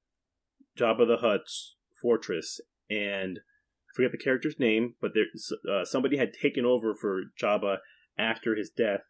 [0.79, 2.61] Jabba the Hutt's fortress.
[2.88, 5.25] And I forget the character's name, but there
[5.73, 7.79] uh, somebody had taken over for Jabba
[8.19, 9.01] after his death.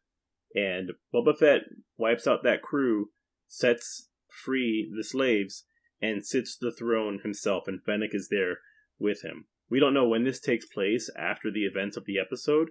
[0.55, 1.63] And Boba Fett
[1.99, 3.11] wipes out that crew,
[3.47, 5.65] sets free the slaves,
[6.01, 7.65] and sits the throne himself.
[7.67, 8.59] And Fennec is there
[8.99, 9.47] with him.
[9.69, 12.69] We don't know when this takes place after the events of the episode.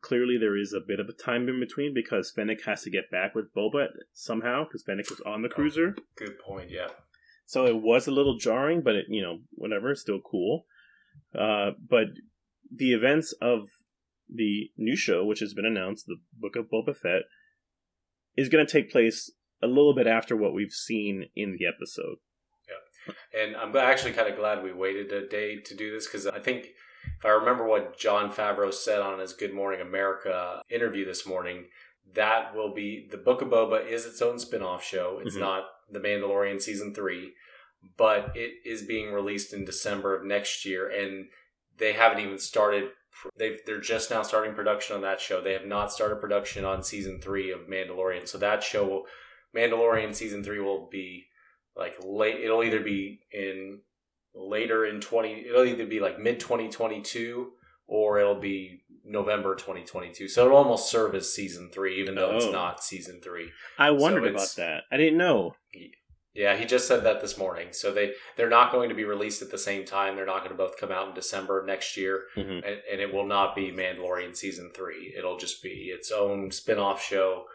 [0.00, 3.10] Clearly, there is a bit of a time in between because Fennec has to get
[3.10, 5.94] back with Boba somehow because Fennec was on the cruiser.
[5.98, 6.70] Oh, good point.
[6.70, 6.88] Yeah.
[7.44, 10.64] So it was a little jarring, but it, you know, whatever, still cool.
[11.38, 12.06] Uh, but
[12.74, 13.68] the events of
[14.32, 17.22] the new show, which has been announced, the Book of Boba Fett,
[18.36, 19.30] is going to take place
[19.62, 22.16] a little bit after what we've seen in the episode.
[22.68, 26.26] Yeah, and I'm actually kind of glad we waited a day to do this because
[26.26, 26.68] I think
[27.18, 31.66] if I remember what Jon Favreau said on his Good Morning America interview this morning,
[32.14, 35.20] that will be the Book of Boba is its own spin-off show.
[35.22, 35.44] It's mm-hmm.
[35.44, 37.32] not The Mandalorian season 3,
[37.96, 41.26] but it is being released in December of next year and
[41.78, 42.90] they haven't even started
[43.36, 45.40] they they're just now starting production on that show.
[45.40, 48.26] They have not started production on season 3 of Mandalorian.
[48.28, 49.04] So that show will,
[49.54, 51.26] Mandalorian season 3 will be
[51.76, 53.80] like late it'll either be in
[54.34, 57.52] later in 20 it'll either be like mid 2022
[57.86, 60.28] or it'll be November 2022.
[60.28, 62.36] So it'll almost serve as season 3 even though oh.
[62.36, 63.50] it's not season 3.
[63.78, 64.82] I wondered so about that.
[64.92, 65.56] I didn't know.
[66.32, 67.68] Yeah, he just said that this morning.
[67.72, 70.14] So they they're not going to be released at the same time.
[70.14, 72.64] They're not going to both come out in December next year, mm-hmm.
[72.64, 75.12] and, and, it will not be Mandalorian season three.
[75.18, 77.46] It'll just be its own spin-off show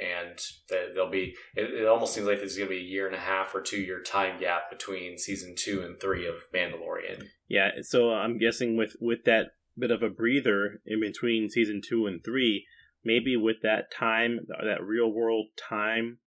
[0.00, 3.16] and there'll be it, it almost seems like there's going to be a year and
[3.16, 7.26] a half or two year time gap between season two and three of Mandalorian.
[7.48, 12.06] Yeah, so I'm guessing with with that bit of a breather in between season two
[12.06, 12.66] and three,
[13.04, 16.18] maybe with that time, that real world time,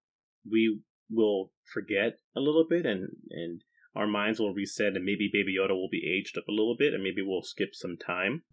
[0.50, 3.62] we will forget a little bit and and
[3.96, 6.94] our minds will reset and maybe Baby Yoda will be aged up a little bit
[6.94, 8.44] and maybe we'll skip some time.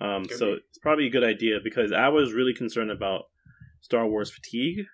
[0.00, 0.60] Um, so be.
[0.68, 3.24] it's probably a good idea because I was really concerned about
[3.80, 4.86] Star Wars fatigue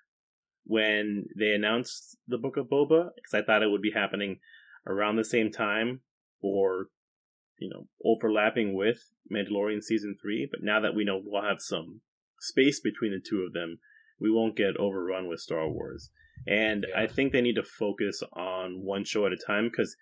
[0.65, 4.39] when they announced the Book of Boba because I thought it would be happening
[4.87, 6.01] around the same time
[6.41, 6.89] or
[7.59, 12.01] you know overlapping with Mandalorian season 3 but now that we know we'll have some
[12.41, 13.79] space between the two of them
[14.21, 16.11] we won't get overrun with Star Wars
[16.47, 17.03] and yeah.
[17.03, 19.97] I think they need to focus on one show at a time because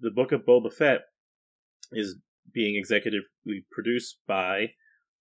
[0.00, 1.02] the Book of Boba Fett
[1.92, 2.16] is
[2.52, 4.72] being executively produced by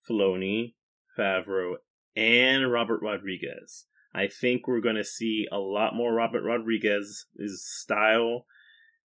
[0.10, 0.76] Filoni,
[1.18, 1.76] Favreau,
[2.18, 3.86] and Robert Rodriguez.
[4.14, 8.46] I think we're going to see a lot more Robert Rodriguez's style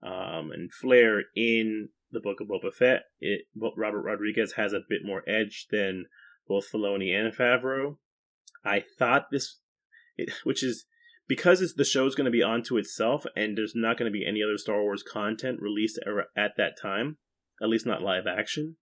[0.03, 3.03] um, and flair in the Book of Boba Fett.
[3.21, 6.07] It, Robert Rodriguez has a bit more edge than
[6.49, 7.99] both Filoni and Favreau.
[8.65, 9.59] I thought this,
[10.17, 10.87] it, which is
[11.29, 14.43] because the show's going to be onto itself and there's not going to be any
[14.43, 15.99] other Star Wars content released
[16.35, 17.19] at that time,
[17.61, 18.77] at least not live action.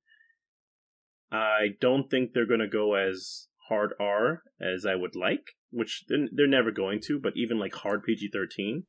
[1.33, 6.05] I don't think they're going to go as hard R as I would like, which
[6.09, 8.85] they're never going to, but even like hard PG 13.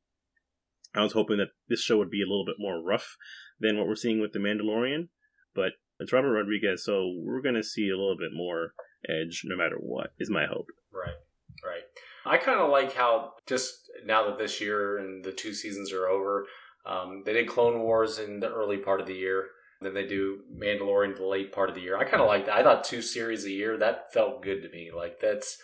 [0.94, 3.16] I was hoping that this show would be a little bit more rough
[3.58, 5.08] than what we're seeing with The Mandalorian,
[5.54, 8.74] but it's Robert Rodriguez, so we're going to see a little bit more
[9.08, 10.66] edge no matter what, is my hope.
[10.92, 11.14] Right.
[11.64, 11.82] Right.
[12.26, 16.08] I kind of like how just now that this year and the two seasons are
[16.08, 16.46] over,
[16.84, 19.46] um, they did Clone Wars in the early part of the year.
[19.82, 21.98] Then they do Mandalorian the late part of the year.
[21.98, 22.56] I kind of like that.
[22.56, 24.90] I thought two series a year that felt good to me.
[24.94, 25.58] Like that's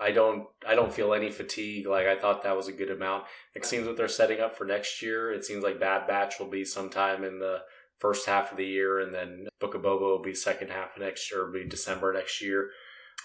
[0.00, 1.86] I don't I don't feel any fatigue.
[1.86, 3.24] Like I thought that was a good amount.
[3.54, 5.32] It seems what they're setting up for next year.
[5.32, 7.58] It seems like Bad Batch will be sometime in the
[7.98, 11.02] first half of the year, and then Book of Boba will be second half of
[11.02, 12.70] next year, be December next year.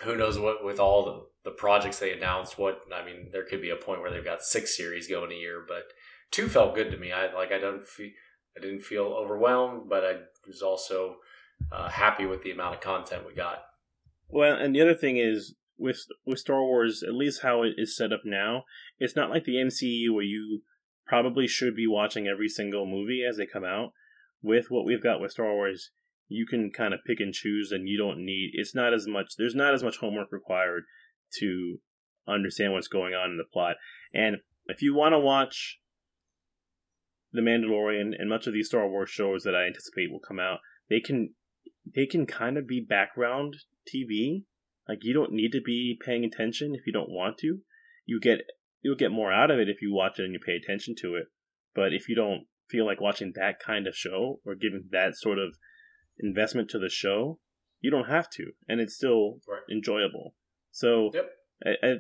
[0.04, 1.06] Who knows what with all
[1.44, 2.58] the, the projects they announced?
[2.58, 5.36] What I mean, there could be a point where they've got six series going a
[5.36, 5.84] year, but
[6.32, 7.12] two felt good to me.
[7.12, 8.12] I like I don't feel
[8.58, 10.14] I didn't feel overwhelmed, but I
[10.50, 11.18] was also
[11.72, 13.64] uh, happy with the amount of content we got.
[14.28, 17.96] Well, and the other thing is with with Star Wars, at least how it is
[17.96, 18.66] set up now,
[19.00, 20.64] it's not like the MCU where you
[21.08, 23.94] probably should be watching every single movie as they come out.
[24.42, 25.92] With what we've got with Star Wars,
[26.28, 28.52] you can kind of pick and choose, and you don't need.
[28.54, 29.34] It's not as much.
[29.38, 30.84] There's not as much homework required
[31.40, 31.80] to
[32.28, 33.76] understand what's going on in the plot.
[34.14, 35.80] And if you want to watch
[37.32, 40.60] The Mandalorian and much of these Star Wars shows that I anticipate will come out,
[40.89, 41.36] they can
[41.96, 43.56] they can kind of be background
[43.88, 44.44] TV
[44.88, 47.60] like you don't need to be paying attention if you don't want to.
[48.06, 48.39] You get
[48.82, 51.15] you'll get more out of it if you watch it and you pay attention to
[51.15, 51.26] it.
[51.76, 55.38] But if you don't feel like watching that kind of show or giving that sort
[55.38, 55.56] of
[56.20, 57.39] investment to the show,
[57.82, 59.62] you don't have to, and it's still right.
[59.72, 60.34] enjoyable.
[60.72, 61.30] So yep.
[61.65, 61.94] I, I,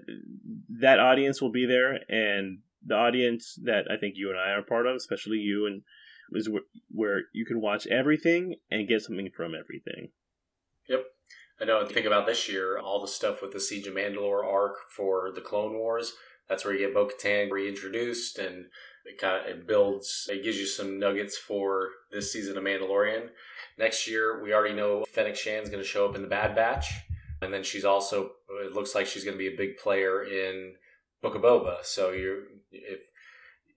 [0.81, 4.61] that audience will be there, and the audience that I think you and I are
[4.61, 5.81] part of, especially you, and
[6.31, 10.09] is where, where you can watch everything and get something from everything.
[10.87, 11.05] Yep.
[11.61, 11.85] I know.
[11.85, 15.41] Think about this year, all the stuff with the Siege of Mandalore arc for the
[15.41, 16.13] Clone Wars.
[16.47, 18.65] That's where you get Bo-Katan reintroduced, and
[19.05, 20.27] it kind of it builds.
[20.31, 23.29] It gives you some nuggets for this season of Mandalorian.
[23.77, 26.91] Next year, we already know Fennec Shand's going to show up in the Bad Batch,
[27.41, 28.31] and then she's also.
[28.63, 30.73] It looks like she's going to be a big player in
[31.21, 31.83] Book of Boba.
[31.83, 32.99] So you if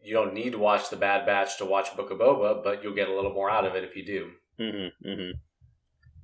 [0.02, 2.94] you don't need to watch the Bad Batch to watch Book of Boba, but you'll
[2.94, 4.30] get a little more out of it if you do.
[4.60, 5.38] Mm-hmm, mm-hmm.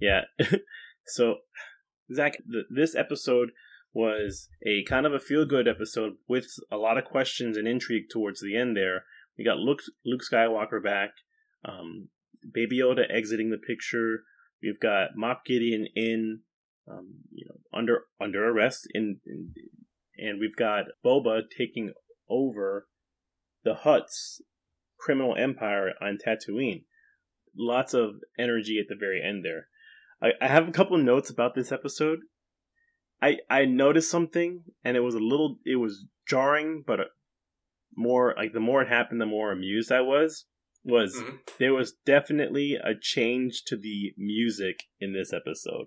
[0.00, 0.22] Yeah.
[1.08, 1.36] So,
[2.12, 3.50] Zach, th- this episode
[3.92, 8.10] was a kind of a feel good episode with a lot of questions and intrigue
[8.10, 9.04] towards the end there.
[9.36, 11.10] We got Luke, Luke Skywalker back,
[11.64, 12.08] um,
[12.52, 14.24] Baby Yoda exiting the picture.
[14.62, 16.40] We've got Moff Gideon in,
[16.90, 19.54] um, you know, under under arrest, in, in,
[20.18, 21.92] and we've got Boba taking
[22.28, 22.88] over
[23.64, 24.42] the Hutt's
[24.98, 26.84] criminal empire on Tatooine.
[27.56, 29.68] Lots of energy at the very end there.
[30.22, 32.20] I, I have a couple of notes about this episode.
[33.20, 37.00] I I noticed something, and it was a little, it was jarring, but
[37.96, 40.46] more like the more it happened, the more amused I was.
[40.84, 41.36] Was mm-hmm.
[41.58, 45.86] there was definitely a change to the music in this episode.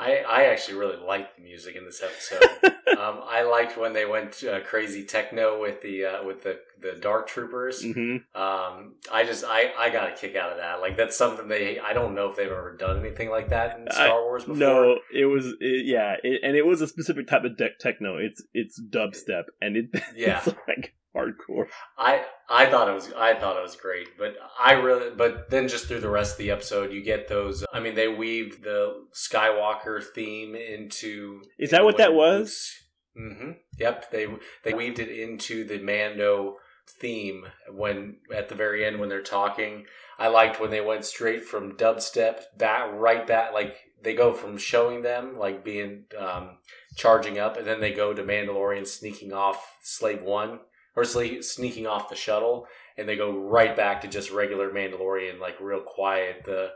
[0.00, 2.42] I, I actually really liked the music in this episode.
[2.98, 6.92] um, I liked when they went uh, crazy techno with the uh, with the the
[6.92, 7.82] Dark Troopers.
[7.82, 8.40] Mm-hmm.
[8.40, 10.80] Um, I just I, I got a kick out of that.
[10.80, 13.90] Like that's something they I don't know if they've ever done anything like that in
[13.90, 14.56] Star I, Wars before.
[14.56, 18.16] No, it was it, yeah, it, and it was a specific type of de- techno.
[18.16, 20.38] It's it's dubstep, and it yeah.
[20.38, 21.66] it's like hardcore.
[21.98, 25.68] I I thought it was I thought it was great, but I really but then
[25.68, 27.64] just through the rest of the episode, you get those.
[27.72, 31.42] I mean, they weave the Skywalker theme into.
[31.58, 32.72] Is that what that was?
[33.18, 33.52] Mm-hmm.
[33.78, 34.26] Yep they
[34.64, 36.56] they weaved it into the Mando
[36.88, 39.86] theme when at the very end when they're talking.
[40.18, 44.58] I liked when they went straight from dubstep back right back like they go from
[44.58, 46.58] showing them like being um,
[46.96, 50.60] charging up and then they go to Mandalorian sneaking off Slave One
[50.96, 55.60] or sneaking off the shuttle, and they go right back to just regular Mandalorian, like
[55.60, 56.70] real quiet, the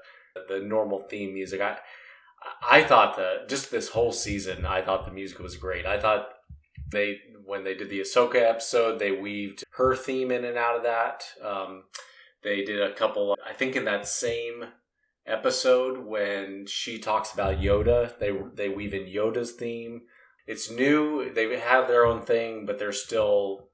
[0.49, 1.61] the normal theme music.
[1.61, 1.79] I
[2.63, 5.87] I thought that just this whole season, I thought the music was great.
[5.87, 6.29] I thought
[6.93, 10.83] they when they did the Ahsoka episode, they weaved her theme in and out of
[10.85, 11.25] that.
[11.43, 11.85] Um,
[12.43, 13.37] they did a couple.
[13.47, 14.65] I think in that same
[15.27, 20.03] episode when she talks about Yoda, they they weave in Yoda's theme.
[20.47, 21.33] It's new.
[21.33, 23.71] They have their own thing, but they're still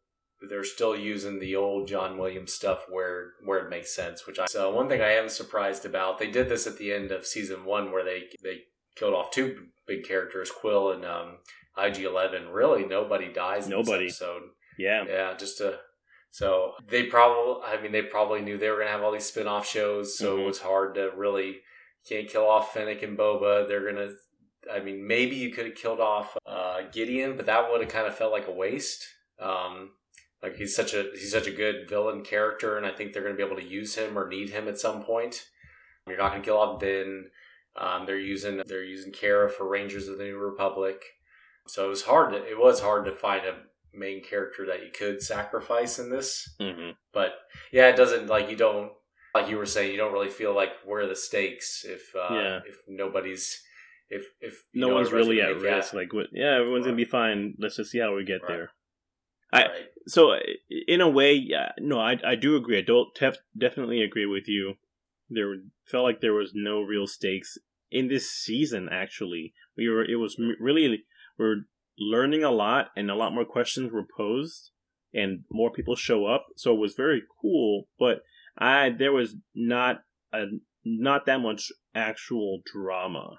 [0.49, 4.27] they're still using the old John Williams stuff where where it makes sense.
[4.27, 6.19] Which I so one thing I am surprised about.
[6.19, 8.63] They did this at the end of season one where they they
[8.97, 11.39] killed off two big characters, Kuiil and um,
[11.77, 12.49] IG Eleven.
[12.49, 13.69] Really, nobody dies.
[13.69, 14.09] Nobody.
[14.09, 14.41] So
[14.79, 15.79] yeah, yeah, just to.
[16.33, 19.49] So they probably, I mean, they probably knew they were gonna have all these spin
[19.49, 20.43] off shows, so mm-hmm.
[20.43, 21.59] it was hard to really
[22.09, 23.67] can't kill off Fennec and Boba.
[23.67, 24.11] They're gonna
[24.73, 28.07] I mean, maybe you could have killed off uh, Gideon, but that would have kind
[28.07, 29.07] of felt like a waste.
[29.41, 29.91] Um,
[30.43, 33.37] like he's such a he's such a good villain character, and I think they're going
[33.37, 35.47] to be able to use him or need him at some point.
[36.07, 36.83] You're not going to kill off.
[37.77, 41.03] Um, they're using they're using Cara for Rangers of the New Republic.
[41.67, 42.33] So it was hard.
[42.33, 43.59] To, it was hard to find a
[43.93, 46.49] main character that you could sacrifice in this.
[46.61, 46.91] Mm-hmm.
[47.13, 47.33] But
[47.73, 48.93] yeah, it doesn't like you don't
[49.35, 52.35] like you were saying you don't really feel like where are the stakes if uh,
[52.35, 52.61] Yeah.
[52.67, 53.63] if nobody's
[54.09, 55.93] if if No one's really at risk.
[55.95, 56.27] Like, what?
[56.33, 57.55] Yeah, everyone's gonna be fine.
[57.59, 58.49] Let's just see how we get Right.
[58.49, 58.71] there.
[59.53, 59.71] I- right.
[60.07, 60.39] So, uh,
[60.89, 62.79] in a way, yeah, no, I I do agree.
[62.79, 64.75] I don't tef- definitely agree with you.
[65.29, 67.59] There felt like there was no real stakes
[67.91, 68.89] in this season.
[68.91, 70.05] Actually, we were.
[70.05, 71.05] It was really
[71.39, 71.65] we're
[71.99, 74.71] learning a lot, and a lot more questions were posed,
[75.13, 76.47] and more people show up.
[76.57, 77.89] So it was very cool.
[77.99, 78.23] But
[78.59, 80.47] I there was not a
[80.85, 83.37] not that much actual drama.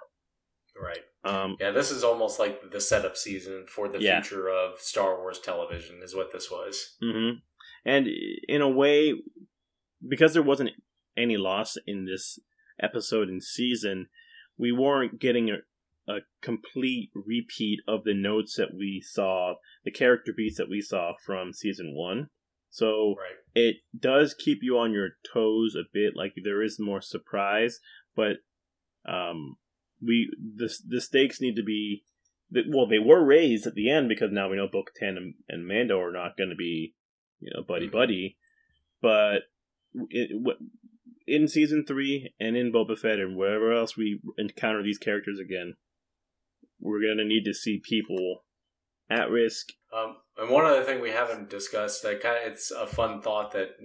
[0.80, 1.00] right.
[1.24, 4.22] Um, Yeah, this is almost like the setup season for the Yeah.
[4.22, 6.98] future of Star Wars television, is what this was.
[7.00, 7.32] hmm
[7.86, 9.22] And in a way,
[10.08, 10.72] because there wasn't
[11.18, 12.40] any loss in this
[12.80, 14.08] episode and season,
[14.58, 15.58] we weren't getting a,
[16.08, 21.14] a complete repeat of the notes that we saw, the character beats that we saw
[21.24, 22.30] from season one.
[22.70, 23.36] So Right.
[23.54, 26.16] it does keep you on your toes a bit.
[26.16, 27.80] Like there is more surprise,
[28.16, 28.38] but
[29.06, 29.58] um,
[30.02, 32.04] we the the stakes need to be.
[32.68, 35.66] Well, they were raised at the end because now we know Bo Katan and, and
[35.66, 36.96] Mando are not going to be,
[37.40, 37.92] you know, buddy Mhm.
[37.92, 38.38] buddy.
[39.02, 39.44] But
[40.10, 40.32] it,
[41.26, 45.76] in season three and in Boba Fett and wherever else we encounter these characters again,
[46.80, 48.44] we're going to need to see people
[49.10, 49.70] at risk.
[49.94, 53.52] Um, and one other thing we haven't discussed that kind of it's a fun thought
[53.52, 53.78] that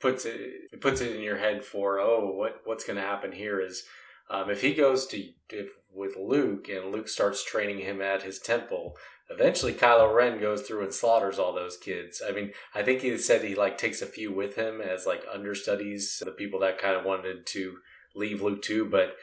[0.00, 0.40] puts it,
[0.72, 3.84] it puts it in your head for oh what what's going to happen here is
[4.30, 8.38] um, if he goes to if with Luke and Luke starts training him at his
[8.38, 8.96] temple.
[9.28, 12.22] Eventually, Kylo Ren goes through and slaughters all those kids.
[12.24, 15.24] I mean, I think he said he like takes a few with him as like
[15.32, 17.78] understudies, the people that kind of wanted to
[18.14, 18.84] leave Luke too.
[18.84, 19.16] But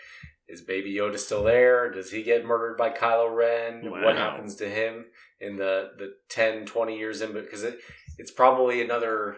[0.49, 1.89] is Baby Yoda still there?
[1.89, 3.89] Does he get murdered by Kylo Ren?
[3.89, 4.03] Wow.
[4.03, 5.05] What happens to him?
[5.43, 7.77] in the the 10 20 years in because it
[8.17, 9.35] it's probably another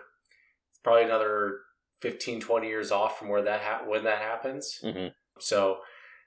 [0.70, 1.60] it's probably another
[2.02, 5.08] 15 20 years off from where that ha- when that happens Mm-hmm.
[5.40, 5.78] So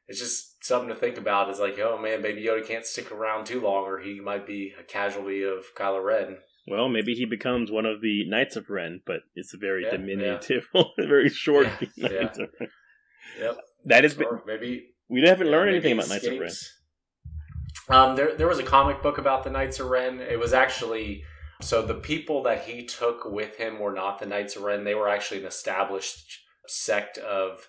[0.07, 3.47] it's just something to think about is like oh man baby yoda can't stick around
[3.47, 7.71] too long or he might be a casualty of kylo ren Well, maybe he becomes
[7.71, 12.09] one of the Knights of Ren, but it's a very Yeah, diminutive, very short Yeah,
[12.23, 12.69] Knights of Ren.
[13.41, 13.57] yep
[13.87, 16.51] That is, or maybe we haven't yeah, learned anything about Knights of Ren.
[17.89, 20.21] Um, there, there was a comic book about the Knights of Ren.
[20.21, 21.23] It was actually
[21.63, 24.85] so the people that he took with him were not the Knights of Ren.
[24.85, 27.69] They were actually an established sect of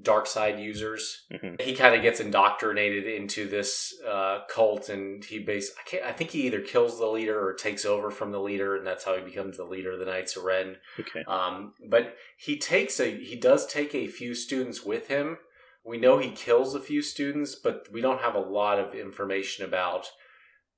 [0.00, 1.26] dark side users.
[1.32, 1.60] Mhm.
[1.60, 5.72] He kind of gets indoctrinated into this uh, cult, and he base.
[5.92, 8.86] I, I think he either kills the leader or takes over from the leader, and
[8.86, 10.76] that's how he becomes the leader of the Knights of Ren.
[10.98, 11.22] Okay.
[11.24, 15.38] Um, but he takes a he does take a few students with him.
[15.84, 19.64] We know he kills a few students, but we don't have a lot of information
[19.64, 20.10] about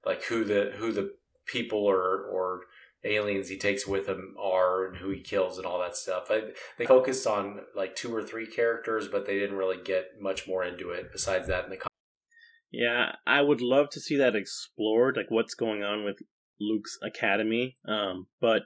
[0.04, 1.14] like who the who the
[1.46, 2.62] people or or
[3.04, 6.26] aliens he takes with him are and who he kills and all that stuff.
[6.30, 10.48] I, they focused on like two or three characters, but they didn't really get much
[10.48, 11.90] more into it besides that in the Comic.
[12.70, 16.22] Yeah, I would love to see that explored, like what's going on with
[16.60, 17.76] Luke's academy.
[17.86, 18.64] Um, but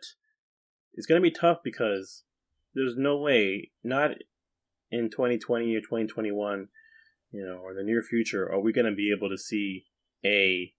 [0.94, 2.24] it's gonna be tough because
[2.74, 4.12] there's no way, not
[4.90, 6.68] in 2020 or 2021,
[7.32, 9.86] you know, or the near future, are we gonna be able to see
[10.24, 10.72] a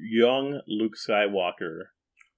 [0.00, 1.84] young Luke Skywalker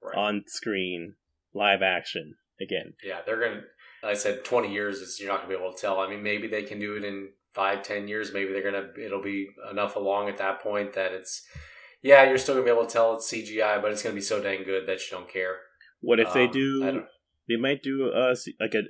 [0.02, 0.16] Right.
[0.16, 1.16] on screen,
[1.52, 2.94] live action again.
[3.04, 3.62] Yeah, they're gonna.
[4.02, 6.00] I said twenty years is you're not gonna be able to tell.
[6.00, 8.32] I mean, maybe they can do it in five, ten years.
[8.32, 8.88] Maybe they're gonna.
[8.98, 11.46] It'll be enough along at that point that it's.
[12.02, 14.42] Yeah, you're still gonna be able to tell it's CGI, but it's gonna be so
[14.42, 15.56] dang good that you don't care.
[16.00, 17.04] What if they Um, I do?
[17.48, 18.84] They might do a like a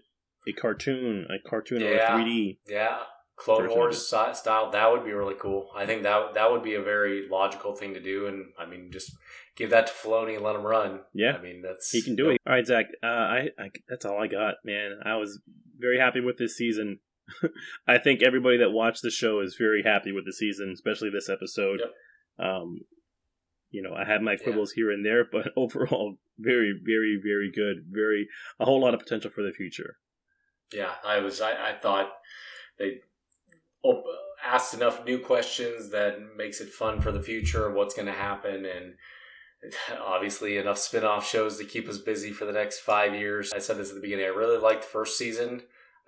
[0.46, 2.58] a cartoon, a cartoon or a 3D.
[2.68, 3.00] Yeah,
[3.40, 4.70] Clone Wars style.
[4.70, 5.70] That would be really cool.
[5.74, 8.26] I think that that would be a very logical thing to do.
[8.26, 9.16] And I mean, just
[9.56, 11.00] give that to Filoni and let him run.
[11.14, 11.32] Yeah.
[11.32, 12.40] I mean, that's He can do it.
[12.46, 12.86] All right, Zach.
[13.02, 15.00] Uh, I, I that's all I got, man.
[15.04, 15.40] I was
[15.78, 16.98] very happy with this season.
[17.86, 21.30] I think everybody that watched the show is very happy with the season, especially this
[21.30, 21.80] episode.
[21.80, 22.46] Yep.
[22.46, 22.80] Um,
[23.70, 27.86] you know, I had my quibbles here and there, but overall, very, very, very good.
[27.90, 28.28] Very
[28.58, 29.96] a whole lot of potential for the future.
[30.72, 31.40] Yeah, I was.
[31.40, 32.12] I, I thought
[32.78, 33.00] they
[33.82, 34.04] op-
[34.44, 38.12] asked enough new questions that makes it fun for the future of what's going to
[38.12, 38.94] happen, and
[40.00, 43.52] obviously enough spin-off shows to keep us busy for the next five years.
[43.54, 44.24] I said this at the beginning.
[44.24, 45.62] I really liked the first season.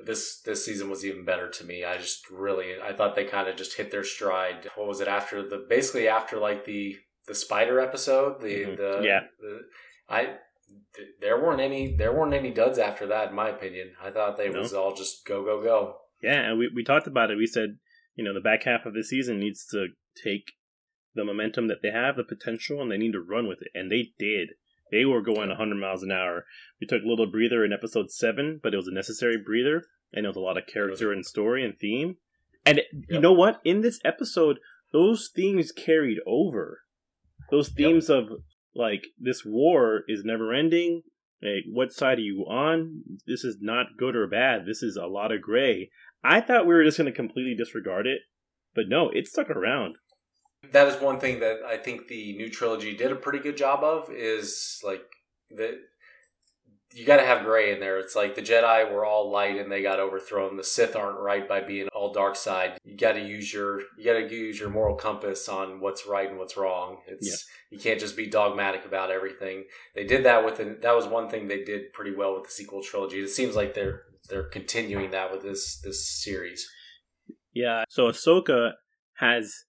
[0.04, 1.84] This this season was even better to me.
[1.84, 4.68] I just really I thought they kind of just hit their stride.
[4.74, 6.96] What was it after the basically after like the
[7.28, 8.40] the spider episode?
[8.40, 8.76] The Mhm.
[8.78, 9.20] the Yeah.
[9.38, 9.60] The,
[10.08, 10.24] I
[10.96, 13.92] th- there weren't any there weren't any duds after that in my opinion.
[14.02, 14.60] I thought they No.
[14.60, 15.98] was all just go go go.
[16.22, 17.36] Yeah, and we we talked about it.
[17.36, 17.78] We said,
[18.14, 19.88] you know, the back half of the season needs to
[20.22, 20.52] take
[21.14, 23.68] the momentum that they have, the potential, and they need to run with it.
[23.74, 24.50] And they did.
[24.90, 26.44] They were going 100 miles an hour.
[26.80, 30.26] We took a little breather in episode 7, but it was a necessary breather, and
[30.26, 32.16] it was a lot of character and story and theme.
[32.64, 32.86] And yep.
[33.08, 33.60] you know what?
[33.64, 34.58] In this episode,
[34.92, 36.80] those themes carried over.
[37.50, 38.18] Those themes yep.
[38.18, 38.28] of,
[38.74, 41.02] like, this war is never ending.
[41.42, 43.02] Like, what side are you on?
[43.26, 44.66] This is not good or bad.
[44.66, 45.90] This is a lot of gray.
[46.24, 48.20] I thought we were just going to completely disregard it,
[48.74, 49.96] but no, it stuck around.
[50.70, 53.82] That is one thing that I think the new trilogy did a pretty good job
[53.82, 55.02] of is like
[55.50, 55.80] the
[56.94, 57.98] you got to have gray in there.
[57.98, 60.56] It's like the Jedi were all light and they got overthrown.
[60.56, 62.78] The Sith aren't right by being all dark side.
[62.84, 66.28] You got to use your you got to use your moral compass on what's right
[66.28, 66.98] and what's wrong.
[67.06, 67.76] It's yeah.
[67.76, 69.64] you can't just be dogmatic about everything.
[69.94, 72.50] They did that with an, that was one thing they did pretty well with the
[72.50, 73.20] sequel trilogy.
[73.20, 76.68] It seems like they're they're continuing that with this this series.
[77.52, 77.84] Yeah.
[77.88, 78.72] So Ahsoka
[79.14, 79.64] has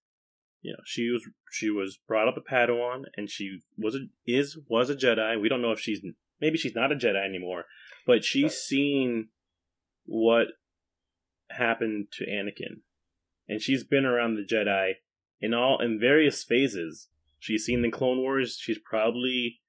[0.61, 4.57] you know she was she was brought up a Padawan and she was a is
[4.67, 5.39] was a Jedi.
[5.39, 6.01] We don't know if she's
[6.44, 7.66] maybe she's not a Jedi anymore,
[8.06, 9.30] but she's seen
[10.06, 10.48] what
[11.50, 12.82] happened to Anakin,
[13.48, 14.94] and she's been around the Jedi
[15.39, 17.08] in all in various phases.
[17.39, 18.58] She's seen the Clone Wars.
[18.60, 19.62] She's probably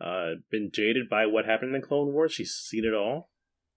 [0.00, 2.32] uh, been jaded by what happened in the Clone Wars.
[2.32, 3.30] She's seen it all.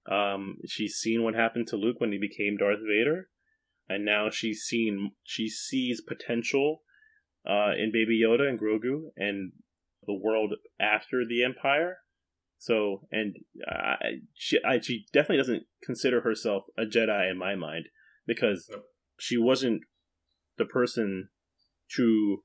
[0.10, 3.30] Um, she's seen what happened to Luke when he became Darth Vader
[3.90, 6.84] and now she's seen she sees potential
[7.50, 9.52] uh, in Baby Yoda and Grogu and
[10.06, 11.98] the world after the Empire.
[12.60, 13.95] So, and uh,
[14.34, 17.86] she I, she definitely doesn't consider herself a Jedi in my mind
[18.28, 18.84] because nope.
[19.18, 19.84] she wasn't
[20.57, 21.30] the person
[21.95, 22.43] to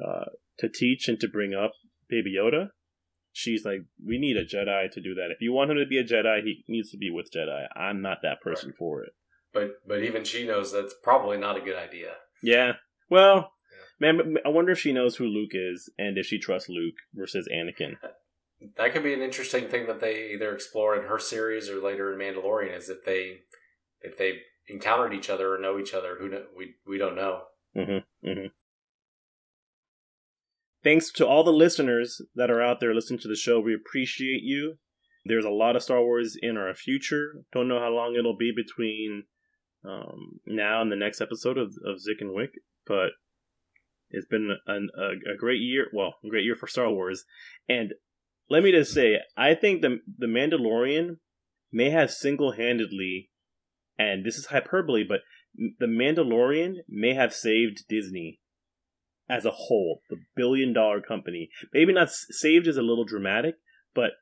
[0.00, 0.26] uh,
[0.58, 1.72] to teach and to bring up
[2.08, 2.68] Baby Yoda.
[3.32, 5.32] She's like, we need a Jedi to do that.
[5.32, 7.66] If you want him to be a Jedi, he needs to be with Jedi.
[7.74, 8.78] I'm not that person right.
[8.78, 9.10] for it.
[9.52, 12.12] But but even she knows that's probably not a good idea.
[12.44, 12.74] Yeah.
[13.10, 13.50] Well,
[14.00, 14.12] yeah.
[14.12, 17.48] man, I wonder if she knows who Luke is and if she trusts Luke versus
[17.52, 17.96] Anakin.
[18.76, 22.12] That could be an interesting thing that they either explore in her series or later
[22.12, 23.40] in Mandalorian is if they
[24.00, 26.16] if they encountered each other or know each other.
[26.18, 27.42] Who know, we we don't know.
[27.76, 28.46] Mm-hmm, mm-hmm.
[30.82, 33.58] Thanks to all the listeners that are out there listening to the show.
[33.58, 34.76] We appreciate you.
[35.24, 37.44] There's a lot of Star Wars in our future.
[37.52, 39.24] Don't know how long it'll be between
[39.82, 42.50] um, now and the next episode of, of Zik and Wick,
[42.86, 43.12] but
[44.10, 45.86] it's been an, a, a great year.
[45.92, 47.24] Well, a great year for Star Wars.
[47.68, 47.94] And
[48.48, 51.18] let me just say, I think the, the Mandalorian
[51.72, 53.30] may have single handedly,
[53.98, 55.20] and this is hyperbole, but
[55.54, 58.40] the Mandalorian may have saved Disney
[59.28, 61.50] as a whole, the billion dollar company.
[61.72, 63.56] Maybe not saved is a little dramatic,
[63.94, 64.12] but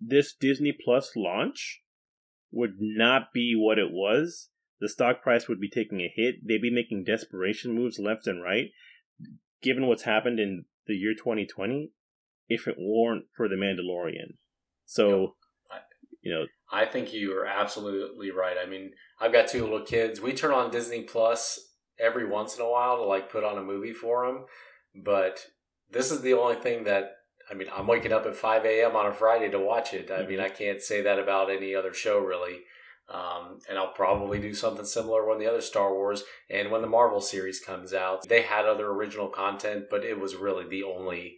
[0.00, 1.82] this Disney Plus launch
[2.50, 4.48] would not be what it was.
[4.80, 6.46] The stock price would be taking a hit.
[6.46, 8.70] They'd be making desperation moves left and right.
[9.62, 11.90] Given what's happened in the year 2020,
[12.48, 14.36] if it weren't for The Mandalorian.
[14.84, 15.34] So,
[16.22, 16.46] you know.
[16.70, 18.56] I think you are absolutely right.
[18.62, 20.20] I mean, I've got two little kids.
[20.20, 21.60] We turn on Disney Plus
[21.98, 24.44] every once in a while to like put on a movie for them.
[24.94, 25.44] But
[25.90, 27.12] this is the only thing that
[27.50, 28.96] I mean, I'm waking up at 5 a.m.
[28.96, 30.10] on a Friday to watch it.
[30.10, 30.30] I mm-hmm.
[30.30, 32.60] mean, I can't say that about any other show really.
[33.08, 36.88] Um, and I'll probably do something similar when the other Star Wars and when the
[36.88, 38.28] Marvel series comes out.
[38.28, 41.36] They had other original content, but it was really the only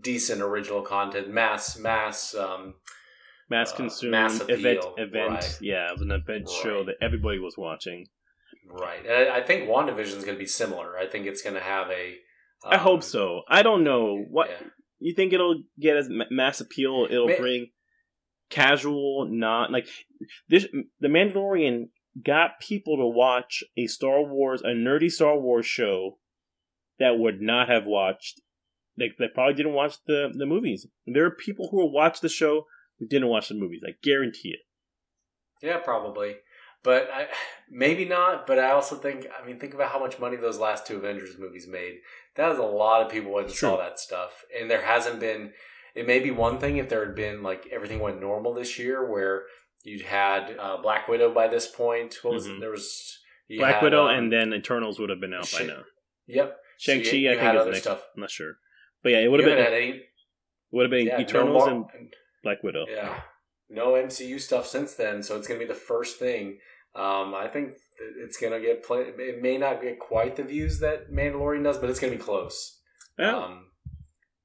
[0.00, 2.74] decent original content, mass, mass, um,
[3.48, 4.84] mass uh, consumed mass event.
[4.96, 5.58] Event, right.
[5.60, 6.62] yeah, it was an event right.
[6.62, 8.06] show that everybody was watching.
[8.68, 10.96] Right, and I, I think WandaVision is going to be similar.
[10.96, 12.16] I think it's going to have a.
[12.64, 13.42] Um, I hope um, so.
[13.48, 14.50] I don't know what.
[14.50, 14.66] Yeah
[15.00, 17.06] you think it'll get as mass appeal?
[17.10, 17.40] It'll Man.
[17.40, 17.70] bring
[18.50, 19.88] casual, not like
[20.48, 20.66] this.
[21.00, 21.88] The Mandalorian
[22.22, 26.18] got people to watch a Star Wars, a nerdy Star Wars show
[26.98, 28.40] that would not have watched.
[29.00, 30.86] They, they probably didn't watch the, the movies.
[31.06, 32.66] There are people who will watch the show
[33.00, 33.80] who didn't watch the movies.
[33.84, 34.60] I guarantee it.
[35.60, 36.36] Yeah, probably.
[36.84, 37.26] But I,
[37.68, 38.46] maybe not.
[38.46, 41.36] But I also think, I mean, think about how much money those last two Avengers
[41.38, 41.96] movies made
[42.36, 45.52] that was a lot of people went and saw that stuff, and there hasn't been.
[45.94, 49.10] It may be one thing if there had been like everything went normal this year,
[49.10, 49.44] where
[49.82, 52.16] you'd had uh, Black Widow by this point.
[52.22, 52.56] What was mm-hmm.
[52.56, 52.60] it?
[52.60, 53.18] There was
[53.58, 55.82] Black had, Widow, um, and then Eternals would have been out Sh- by now.
[56.28, 57.10] Yep, Shang Chi.
[57.10, 57.82] So I think is next.
[57.82, 58.02] Stuff.
[58.14, 58.54] I'm not sure,
[59.02, 59.58] but yeah, it would have been.
[59.58, 60.02] Any,
[60.72, 62.86] would have been yeah, Eternals no more, and Black Widow.
[62.88, 63.20] Yeah,
[63.68, 66.58] no MCU stuff since then, so it's gonna be the first thing.
[66.94, 67.74] Um, I think
[68.18, 69.02] it's gonna get play.
[69.02, 72.78] It may not get quite the views that Mandalorian does, but it's gonna be close.
[73.18, 73.36] Yeah.
[73.36, 73.66] Um,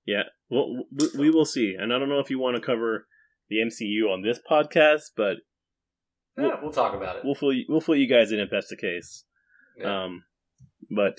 [0.05, 0.23] yeah.
[0.49, 0.85] Well,
[1.17, 1.75] we will see.
[1.77, 3.07] And I don't know if you want to cover
[3.49, 5.37] the MCU on this podcast, but
[6.37, 7.25] we'll, yeah, we'll talk about it.
[7.25, 9.23] We'll fill you, we'll fill you guys in if that's the case.
[9.77, 10.03] Yeah.
[10.03, 10.23] Um,
[10.89, 11.17] But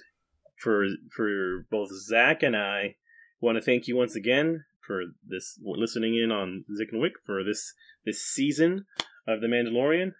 [0.62, 2.96] for for both Zach and I,
[3.40, 7.42] want to thank you once again for this listening in on Zick and Wick for
[7.42, 7.74] this
[8.04, 8.86] this season
[9.26, 10.12] of The Mandalorian.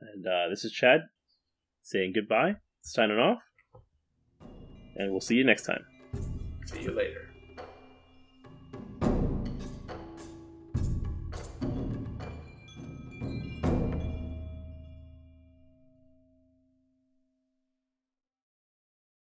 [0.00, 1.02] And uh, this is Chad
[1.82, 3.42] saying goodbye, signing off,
[4.96, 5.84] and we'll see you next time.
[6.66, 7.29] See you later.